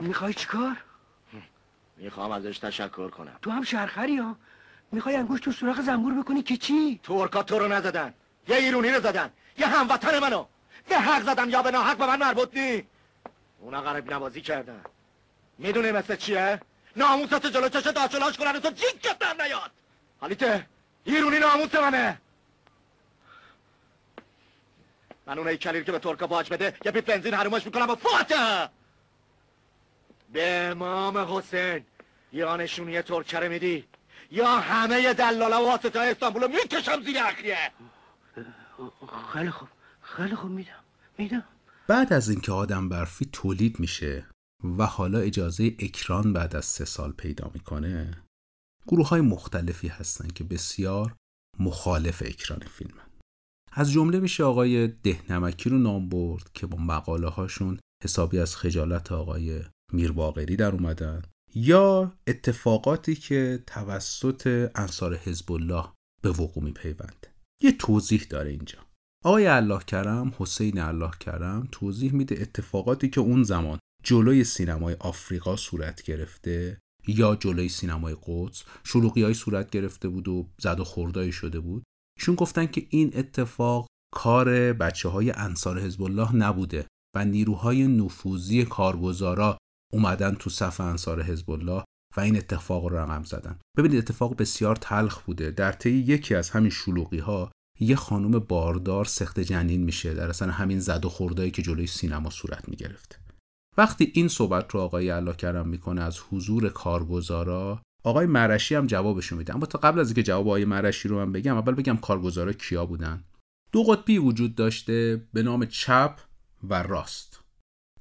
می‌خوای 0.00 0.34
چیکار؟ 0.34 0.76
می‌خوام 1.96 2.32
ازش 2.32 2.58
تشکر 2.58 3.08
کنم. 3.08 3.38
تو 3.42 3.50
هم 3.50 3.62
شهرخری 3.62 4.16
ها. 4.16 4.36
می‌خوای 4.92 5.16
انگوش 5.16 5.40
تو 5.40 5.52
سوراخ 5.52 5.80
زنبور 5.80 6.22
بکنی 6.22 6.42
که 6.42 6.56
چی؟ 6.56 7.00
ترکا 7.02 7.42
تو 7.42 7.58
رو 7.58 7.68
نزدن. 7.68 8.14
یه 8.48 8.56
ایرونی 8.56 8.90
رو 8.90 9.00
زدن. 9.00 9.30
یه 9.58 9.66
هموطن 9.66 10.18
منو. 10.18 10.46
به 10.88 10.98
حق 10.98 11.22
زدم 11.22 11.50
یا 11.50 11.62
به 11.62 11.70
ناحق 11.70 11.98
به 11.98 12.06
من 12.06 12.18
مربوط 12.18 12.56
نی. 12.56 12.82
اونا 13.60 13.80
غرب 13.80 14.12
نوازی 14.12 14.40
کردن. 14.40 14.80
می‌دونی 15.58 15.92
مثل 15.92 16.16
چیه؟ 16.16 16.60
ناموست 16.96 17.46
جلو 17.46 17.68
چش 17.68 17.86
داشلاش 17.86 18.36
کنن 18.36 18.60
تو 18.60 18.70
جیکت 18.70 19.18
در 19.18 19.44
نیاد. 19.44 19.70
حالیته 20.20 20.66
ایرونی 21.04 21.38
ناموس 21.38 21.74
منه. 21.74 22.18
من 25.26 25.38
اون 25.38 25.56
کلیر 25.56 25.84
که 25.84 25.92
به 25.92 25.98
ترکا 25.98 26.26
باج 26.26 26.50
بده 26.50 26.76
یه 26.84 26.92
بیت 26.92 27.04
بنزین 27.04 27.34
حرومش 27.34 27.66
می‌کنم 27.66 27.90
و 27.90 27.94
فاته 27.94 28.70
به 30.32 30.68
امام 30.70 31.18
حسین 31.18 31.84
یا 32.32 32.56
نشونی 32.56 33.02
ترکه 33.02 33.48
میدی؟ 33.48 33.84
یا 34.30 34.46
همه 34.46 35.14
دلالا 35.14 35.62
و 35.62 35.66
واسطه 35.66 36.00
استانبول 36.00 36.46
می‌کشم 36.46 37.02
زیر 37.02 37.18
اخریه؟ 37.18 37.72
خیلی 39.32 39.50
خوب 39.50 39.68
خیلی 40.02 40.34
خوب 40.34 40.50
میدم 40.50 40.84
میدم. 41.18 41.44
بعد 41.86 42.12
از 42.12 42.28
اینکه 42.28 42.52
آدم 42.52 42.88
برفی 42.88 43.28
تولید 43.32 43.80
میشه 43.80 44.26
و 44.64 44.86
حالا 44.86 45.18
اجازه 45.18 45.76
اکران 45.78 46.32
بعد 46.32 46.56
از 46.56 46.64
سه 46.64 46.84
سال 46.84 47.12
پیدا 47.12 47.50
می‌کنه 47.54 48.22
گروه 48.86 49.08
های 49.08 49.20
مختلفی 49.20 49.88
هستن 49.88 50.28
که 50.28 50.44
بسیار 50.44 51.16
مخالف 51.58 52.22
اکران 52.26 52.58
فیلم 52.58 52.94
از 53.72 53.90
جمله 53.92 54.20
میشه 54.20 54.44
آقای 54.44 54.88
دهنمکی 54.88 55.70
رو 55.70 55.78
نام 55.78 56.08
برد 56.08 56.50
که 56.54 56.66
با 56.66 56.78
مقاله 56.78 57.28
هاشون 57.28 57.78
حسابی 58.04 58.38
از 58.38 58.56
خجالت 58.56 59.12
آقای 59.12 59.60
میرباقری 59.92 60.56
در 60.56 60.72
اومدن 60.72 61.22
یا 61.54 62.12
اتفاقاتی 62.26 63.14
که 63.14 63.64
توسط 63.66 64.70
انصار 64.74 65.16
حزب 65.16 65.52
الله 65.52 65.84
به 66.22 66.30
وقوع 66.30 66.64
میپیوند. 66.64 67.26
یه 67.62 67.72
توضیح 67.72 68.26
داره 68.30 68.50
اینجا. 68.50 68.78
آقای 69.24 69.46
الله 69.46 69.78
کرم 69.78 70.34
حسین 70.38 70.78
الله 70.78 71.10
کرم 71.20 71.68
توضیح 71.72 72.12
میده 72.12 72.42
اتفاقاتی 72.42 73.08
که 73.08 73.20
اون 73.20 73.42
زمان 73.42 73.78
جلوی 74.02 74.44
سینمای 74.44 74.96
آفریقا 75.00 75.56
صورت 75.56 76.02
گرفته 76.02 76.78
یا 77.06 77.36
جلوی 77.36 77.68
سینمای 77.68 78.16
قدس؟ 78.26 78.64
شلوغی 78.84 79.22
های 79.22 79.34
صورت 79.34 79.70
گرفته 79.70 80.08
بود 80.08 80.28
و 80.28 80.48
زد 80.58 80.80
و 80.80 80.84
خوردایی 80.84 81.32
شده 81.32 81.60
بود؟ 81.60 81.82
ایشون 82.18 82.34
گفتن 82.34 82.66
که 82.66 82.86
این 82.90 83.12
اتفاق 83.14 83.86
کار 84.14 84.72
بچه 84.72 85.08
های 85.08 85.30
انصار 85.30 85.80
حزب 85.80 86.02
الله 86.02 86.36
نبوده 86.36 86.86
و 87.16 87.24
نیروهای 87.24 87.86
نفوذی 87.86 88.64
کارگزارا 88.64 89.58
اومدن 89.92 90.34
تو 90.34 90.50
صف 90.50 90.80
انصار 90.80 91.22
حزب 91.22 91.50
الله 91.50 91.84
و 92.16 92.20
این 92.20 92.36
اتفاق 92.36 92.86
رو 92.86 92.96
رقم 92.96 93.22
زدن. 93.22 93.58
ببینید 93.78 93.98
اتفاق 93.98 94.36
بسیار 94.36 94.76
تلخ 94.76 95.22
بوده. 95.22 95.50
در 95.50 95.72
طی 95.72 95.90
یکی 95.90 96.34
از 96.34 96.50
همین 96.50 96.70
شلوغی 96.70 97.18
ها 97.18 97.52
یه 97.80 97.96
خانم 97.96 98.38
باردار 98.38 99.04
سخت 99.04 99.40
جنین 99.40 99.84
میشه. 99.84 100.14
در 100.14 100.28
اصلا 100.28 100.52
همین 100.52 100.80
زد 100.80 101.04
و 101.04 101.08
خوردایی 101.08 101.50
که 101.50 101.62
جلوی 101.62 101.86
سینما 101.86 102.30
صورت 102.30 102.68
می‌گرفته 102.68 103.21
وقتی 103.76 104.12
این 104.14 104.28
صحبت 104.28 104.70
رو 104.70 104.80
آقای 104.80 105.10
الله 105.10 105.32
کرم 105.32 105.68
می‌کنه 105.68 106.02
از 106.02 106.20
حضور 106.30 106.68
کارگزارا 106.68 107.82
آقای 108.04 108.26
مرشی 108.26 108.74
هم 108.74 108.86
جوابشو 108.86 109.36
میده. 109.36 109.54
اما 109.54 109.66
تا 109.66 109.78
قبل 109.78 110.00
از 110.00 110.08
اینکه 110.08 110.22
جواب 110.22 110.46
آقای 110.46 110.64
مرشی 110.64 111.08
رو 111.08 111.16
من 111.16 111.32
بگم 111.32 111.56
اول 111.56 111.74
بگم 111.74 111.96
کارگزارا 111.96 112.52
کیا 112.52 112.86
بودن. 112.86 113.24
دو 113.72 113.82
قطبی 113.82 114.18
وجود 114.18 114.54
داشته 114.54 115.26
به 115.32 115.42
نام 115.42 115.66
چپ 115.66 116.18
و 116.62 116.82
راست. 116.82 117.40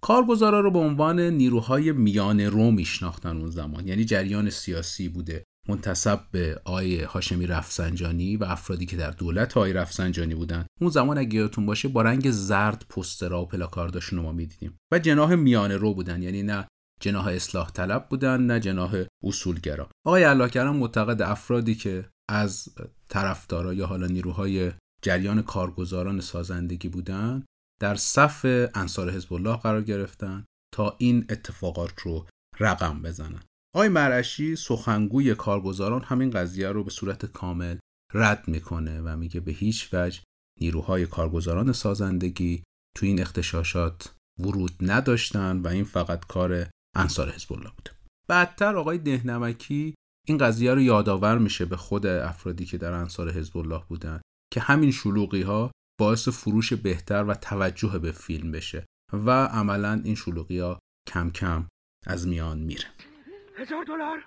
کارگزارا 0.01 0.59
رو 0.59 0.71
به 0.71 0.79
عنوان 0.79 1.19
نیروهای 1.19 1.91
میان 1.91 2.41
رو 2.41 2.71
میشناختن 2.71 3.37
اون 3.37 3.49
زمان. 3.49 3.87
یعنی 3.87 4.05
جریان 4.05 4.49
سیاسی 4.49 5.09
بوده. 5.09 5.43
منتصب 5.71 6.19
به 6.31 6.61
آقای 6.65 7.03
هاشمی 7.03 7.47
رفسنجانی 7.47 8.37
و 8.37 8.43
افرادی 8.43 8.85
که 8.85 8.97
در 8.97 9.11
دولت 9.11 9.57
آقای 9.57 9.73
رفسنجانی 9.73 10.35
بودن. 10.35 10.65
اون 10.81 10.89
زمان 10.89 11.17
اگه 11.17 11.35
یادتون 11.35 11.65
باشه 11.65 11.87
با 11.87 12.01
رنگ 12.01 12.31
زرد 12.31 12.85
پسترها 12.89 13.41
و 13.41 13.45
پلاکارداشون 13.45 14.19
رو 14.19 14.25
ما 14.25 14.31
می‌دیدیم. 14.31 14.77
و 14.93 14.99
جناح 14.99 15.35
میانه 15.35 15.77
رو 15.77 15.93
بودن. 15.93 16.21
یعنی 16.21 16.43
نه 16.43 16.67
جناح 16.99 17.27
اصلاح 17.27 17.71
طلب 17.71 18.09
بودن 18.09 18.41
نه 18.41 18.59
جناح 18.59 19.03
اصولگرا. 19.23 19.89
آقای 20.05 20.23
الله 20.23 20.49
کرم 20.49 20.75
معتقد 20.75 21.21
افرادی 21.21 21.75
که 21.75 22.09
از 22.29 22.69
طرفدارا 23.09 23.73
یا 23.73 23.85
حالا 23.85 24.07
نیروهای 24.07 24.71
جریان 25.01 25.41
کارگزاران 25.41 26.21
سازندگی 26.21 26.89
بودن 26.89 27.43
در 27.81 27.95
صف 27.95 28.45
انصار 28.75 29.11
حزب 29.11 29.33
الله 29.33 29.57
قرار 29.57 29.81
گرفتن 29.81 30.45
تا 30.73 30.95
این 30.97 31.25
اتفاقات 31.29 31.99
رو 31.99 32.25
رقم 32.59 33.01
بزنن. 33.01 33.41
آقای 33.75 33.89
مرعشی 33.89 34.55
سخنگوی 34.55 35.35
کارگزاران 35.35 36.03
همین 36.03 36.29
قضیه 36.29 36.69
رو 36.69 36.83
به 36.83 36.89
صورت 36.89 37.25
کامل 37.25 37.77
رد 38.13 38.47
می‌کنه 38.47 39.01
و 39.01 39.17
میگه 39.17 39.39
به 39.39 39.51
هیچ 39.51 39.89
وجه 39.93 40.19
نیروهای 40.61 41.07
کارگزاران 41.07 41.71
سازندگی 41.71 42.63
تو 42.97 43.05
این 43.05 43.21
اختشاشات 43.21 44.13
ورود 44.39 44.71
نداشتن 44.81 45.57
و 45.57 45.67
این 45.67 45.83
فقط 45.83 46.25
کار 46.25 46.67
انصار 46.95 47.31
حزب 47.31 47.53
الله 47.53 47.69
بوده. 47.77 47.91
بعدتر 48.29 48.75
آقای 48.75 48.97
دهنمکی 48.97 49.95
این 50.27 50.37
قضیه 50.37 50.73
رو 50.73 50.81
یادآور 50.81 51.37
میشه 51.37 51.65
به 51.65 51.77
خود 51.77 52.05
افرادی 52.05 52.65
که 52.65 52.77
در 52.77 52.93
انصار 52.93 53.31
حزب 53.31 53.57
الله 53.57 53.83
بودن 53.89 54.21
که 54.53 54.59
همین 54.59 54.91
شلوغی 54.91 55.41
ها 55.41 55.71
باعث 55.99 56.27
فروش 56.27 56.73
بهتر 56.73 57.23
و 57.23 57.33
توجه 57.33 57.99
به 57.99 58.11
فیلم 58.11 58.51
بشه 58.51 58.85
و 59.13 59.45
عملا 59.45 60.01
این 60.03 60.15
شلوغی 60.15 60.59
ها 60.59 60.79
کم 61.07 61.29
کم 61.29 61.67
از 62.07 62.27
میان 62.27 62.59
میره. 62.59 63.10
هزار 63.57 63.83
دلار؟ 63.83 64.23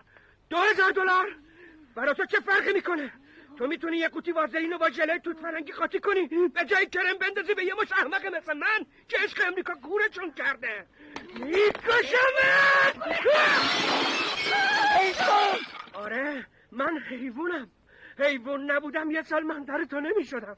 دو 0.51 0.57
هزار 0.57 0.91
دلار؟ 0.91 1.37
برا 1.95 2.15
تو 2.15 2.27
چه 2.27 2.41
فرقی 2.41 2.73
می‌کنه؟ 2.73 3.13
تو 3.59 3.67
می‌تونی 3.67 3.97
یه 3.97 4.09
قوطی 4.09 4.33
وازلین 4.33 4.73
رو 4.73 4.79
با 4.79 4.91
ژله 4.91 5.19
توت 5.19 5.39
فرنگی 5.39 5.73
قاطی 5.73 5.99
کنی؟ 5.99 6.29
به 6.29 6.65
جای 6.65 6.87
کرم 6.87 7.19
بندازی 7.21 7.55
به 7.55 7.65
یه 7.65 7.75
مش 7.83 7.93
احمق 7.93 8.27
مثل 8.27 8.53
من؟ 8.53 8.87
که 9.09 9.17
عشق 9.25 9.43
امریکا 9.47 9.75
گورشون 9.75 10.33
کرده. 10.33 10.87
میکشمت! 11.35 12.97
آره 15.93 16.47
من 16.73 16.99
حیوانم. 16.99 17.71
حیوان 18.19 18.71
نبودم 18.71 19.11
یه 19.11 19.23
سال 19.23 19.43
منتر 19.43 19.85
تو 19.85 20.01
نمی‌شدم. 20.01 20.57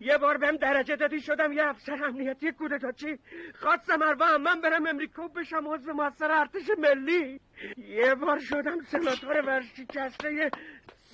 یه 0.00 0.18
بار 0.18 0.36
بهم 0.36 0.56
درجه 0.56 0.96
دادی 0.96 1.20
شدم 1.20 1.52
یه 1.52 1.64
افسر 1.64 2.04
امنیتی 2.04 2.52
چی؟ 2.96 3.18
خواستم 3.54 4.02
اربا 4.02 4.38
من 4.38 4.60
برم 4.60 4.86
امریکا 4.86 5.28
بشم 5.28 5.68
عضو 5.68 5.92
موثر 5.92 6.30
ارتش 6.30 6.70
ملی. 6.78 7.40
یه 7.76 8.14
بار 8.14 8.38
شدم 8.38 8.80
سناتور 8.80 9.40
ورشکسته 9.46 10.50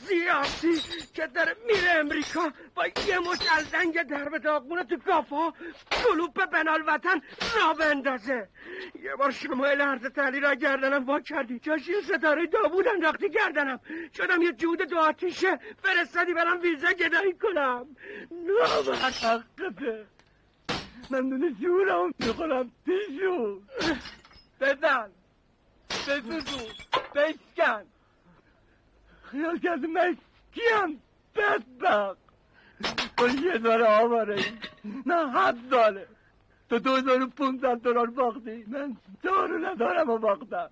سیاسی 0.09 0.81
که 1.15 1.27
داره 1.27 1.57
میره 1.67 1.91
امریکا 1.97 2.53
با 2.75 2.87
یه 2.87 3.19
مچلدنگ 3.19 4.03
در 4.03 4.29
به 4.29 4.39
داغونه 4.39 4.85
تو 4.85 4.97
کافا 4.97 5.53
کلوپ 5.91 6.45
بنال 6.51 6.83
وطن 6.87 7.23
را 7.57 7.73
بندازه. 7.73 8.49
یه 9.03 9.17
بار 9.17 9.31
شمایل 9.31 9.81
عرض 9.81 10.03
تحلی 10.03 10.41
را 10.41 10.55
گردنم 10.55 11.05
وا 11.05 11.21
کردی. 11.21 11.59
جاش 11.59 11.89
یه 11.89 12.01
ستاره 12.01 12.47
داوود 12.47 12.89
انداختی 12.89 13.31
گردنم. 13.31 13.81
شدم 14.17 14.43
یه 14.43 14.53
جود 14.53 14.83
دو 14.83 14.99
آتیشه. 14.99 15.59
فرستادی 15.83 16.35
برم 16.35 16.61
ویزا 16.61 16.93
گدایی 16.93 17.33
کنم. 17.33 17.97
نابحققه 18.31 20.07
من 21.11 21.29
دونه 21.29 21.53
جورم 21.61 22.15
می‌خورم. 22.19 22.73
پیشون 22.87 23.63
بزن. 24.61 25.11
بسوزون. 25.91 26.73
بشکن 27.15 27.85
خیال 29.35 29.59
کردم 29.59 29.91
من 29.91 30.17
کیم؟ 30.53 31.01
بدبخت. 31.35 32.19
با 33.19 33.29
یه 33.29 33.59
داره 33.59 33.85
آواره. 33.85 34.45
نه 35.07 35.31
حد 35.33 35.69
داره. 35.69 36.09
تو 36.69 36.79
دو 36.79 36.91
و 36.91 37.27
پونزد 37.27 37.81
دلار 37.81 38.07
باختی. 38.07 38.65
من 38.65 38.97
دارو 39.23 39.59
ندارم 39.59 40.11
و 40.11 40.19
باختم. 40.19 40.71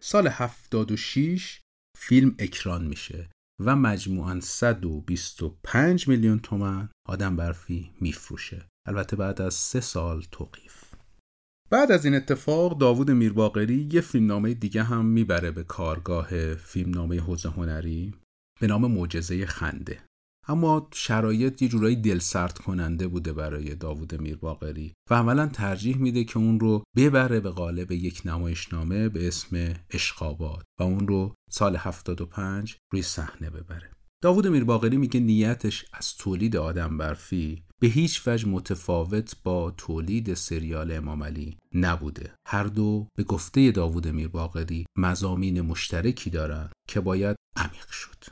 سال 0.00 0.26
76 0.26 1.60
فیلم 1.98 2.36
اکران 2.38 2.84
میشه 2.84 3.30
و 3.64 3.76
مجموعاً 3.76 4.40
125 4.40 6.08
میلیون 6.08 6.38
تومن 6.38 6.88
آدم 7.08 7.36
برفی 7.36 7.90
میفروشه. 8.00 8.66
البته 8.86 9.16
بعد 9.16 9.42
از 9.42 9.54
سه 9.54 9.80
سال 9.80 10.22
توقیف. 10.32 10.81
بعد 11.72 11.92
از 11.92 12.04
این 12.04 12.14
اتفاق 12.14 12.78
داوود 12.78 13.10
میرباقری 13.10 13.88
یه 13.92 14.00
فیلمنامه 14.00 14.54
دیگه 14.54 14.82
هم 14.82 15.04
می‌بره 15.04 15.50
به 15.50 15.64
کارگاه 15.64 16.54
فیلمنامه 16.54 17.20
حوزه 17.20 17.48
هنری 17.48 18.14
به 18.60 18.66
نام 18.66 18.92
معجزه 18.92 19.46
خنده. 19.46 20.00
اما 20.48 20.88
شرایط 20.94 21.62
یه 21.62 21.68
جورایی 21.68 21.96
دل 21.96 22.18
سرد 22.18 22.58
کننده 22.58 23.08
بوده 23.08 23.32
برای 23.32 23.74
داوود 23.74 24.20
میرباقری 24.20 24.92
و 25.10 25.14
عملا 25.14 25.46
ترجیح 25.46 25.96
میده 25.96 26.24
که 26.24 26.38
اون 26.38 26.60
رو 26.60 26.82
ببره 26.96 27.40
به 27.40 27.50
قالب 27.50 27.92
یک 27.92 28.22
نمایشنامه 28.24 29.08
به 29.08 29.28
اسم 29.28 29.74
اشقابات 29.90 30.62
و 30.80 30.82
اون 30.82 31.08
رو 31.08 31.34
سال 31.50 31.76
75 31.76 32.76
روی 32.92 33.02
صحنه 33.02 33.50
ببره. 33.50 33.90
داوود 34.22 34.46
میرباقری 34.46 34.96
میگه 34.96 35.20
نیتش 35.20 35.84
از 35.92 36.14
تولید 36.14 36.56
آدم 36.56 36.98
برفی 36.98 37.64
به 37.82 37.88
هیچ 37.88 38.22
وجه 38.26 38.48
متفاوت 38.48 39.36
با 39.44 39.70
تولید 39.76 40.34
سریال 40.34 40.92
امام 40.92 41.24
علی 41.24 41.56
نبوده. 41.74 42.32
هر 42.46 42.64
دو 42.64 43.06
به 43.16 43.22
گفته 43.22 43.70
داوود 43.70 44.08
میرباقری 44.08 44.86
مزامین 44.96 45.60
مشترکی 45.60 46.30
دارند 46.30 46.72
که 46.88 47.00
باید 47.00 47.36
عمیق 47.56 47.90
شد. 47.90 48.24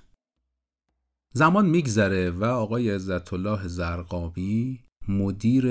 زمان 1.33 1.67
میگذره 1.67 2.31
و 2.31 2.45
آقای 2.45 2.91
عزت 2.91 3.33
الله 3.33 3.69
زرقامی 3.69 4.85
مدیر 5.09 5.67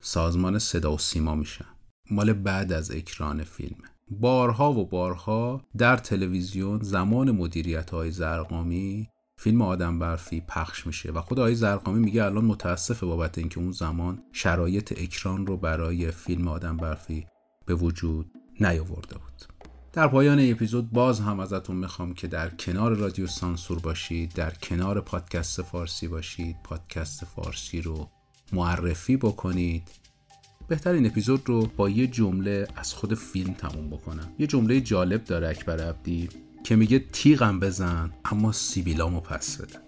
سازمان 0.00 0.58
صدا 0.58 0.92
و 0.94 0.98
سیما 0.98 1.34
میشن. 1.34 1.68
مال 2.10 2.32
بعد 2.32 2.72
از 2.72 2.90
اکران 2.90 3.44
فیلم. 3.44 3.82
بارها 4.10 4.72
و 4.72 4.86
بارها 4.86 5.64
در 5.78 5.96
تلویزیون 5.96 6.82
زمان 6.82 7.30
مدیریت 7.30 7.90
های 7.90 8.10
زرقامی 8.10 9.08
فیلم 9.42 9.62
آدم 9.62 9.98
برفی 9.98 10.42
پخش 10.48 10.86
میشه 10.86 11.10
و 11.10 11.20
خود 11.20 11.38
آقای 11.38 11.54
زرقامی 11.54 12.00
میگه 12.00 12.24
الان 12.24 12.44
متاسفه 12.44 13.06
بابت 13.06 13.38
اینکه 13.38 13.60
اون 13.60 13.72
زمان 13.72 14.22
شرایط 14.32 14.94
اکران 15.02 15.46
رو 15.46 15.56
برای 15.56 16.10
فیلم 16.10 16.48
آدم 16.48 16.76
برفی 16.76 17.26
به 17.66 17.74
وجود 17.74 18.26
نیاورده 18.60 19.14
بود. 19.14 19.44
در 19.92 20.08
پایان 20.08 20.50
اپیزود 20.50 20.90
باز 20.90 21.20
هم 21.20 21.40
ازتون 21.40 21.76
می‌خوام 21.76 22.14
که 22.14 22.26
در 22.26 22.48
کنار 22.48 22.94
رادیو 22.94 23.26
سانسور 23.26 23.78
باشید 23.78 24.32
در 24.32 24.50
کنار 24.50 25.00
پادکست 25.00 25.62
فارسی 25.62 26.08
باشید 26.08 26.56
پادکست 26.64 27.24
فارسی 27.24 27.80
رو 27.80 28.08
معرفی 28.52 29.16
بکنید. 29.16 29.88
بهترین 30.68 31.06
اپیزود 31.06 31.42
رو 31.46 31.66
با 31.76 31.88
یه 31.88 32.06
جمله 32.06 32.68
از 32.76 32.94
خود 32.94 33.14
فیلم 33.14 33.52
تموم 33.52 33.90
بکنم. 33.90 34.32
یه 34.38 34.46
جمله 34.46 34.80
جالب 34.80 35.24
داره 35.24 35.48
اکبر 35.48 35.80
عبدی. 35.88 36.28
که 36.64 36.76
میگه 36.76 36.98
تیغم 36.98 37.60
بزن 37.60 38.12
اما 38.24 38.52
سیبیلامو 38.52 39.20
پس 39.20 39.56
بده. 39.56 39.78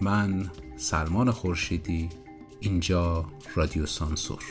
من 0.00 0.50
سلمان 0.76 1.30
خورشیدی 1.30 2.08
اینجا 2.60 3.26
رادیو 3.54 3.86
سانسور. 3.86 4.42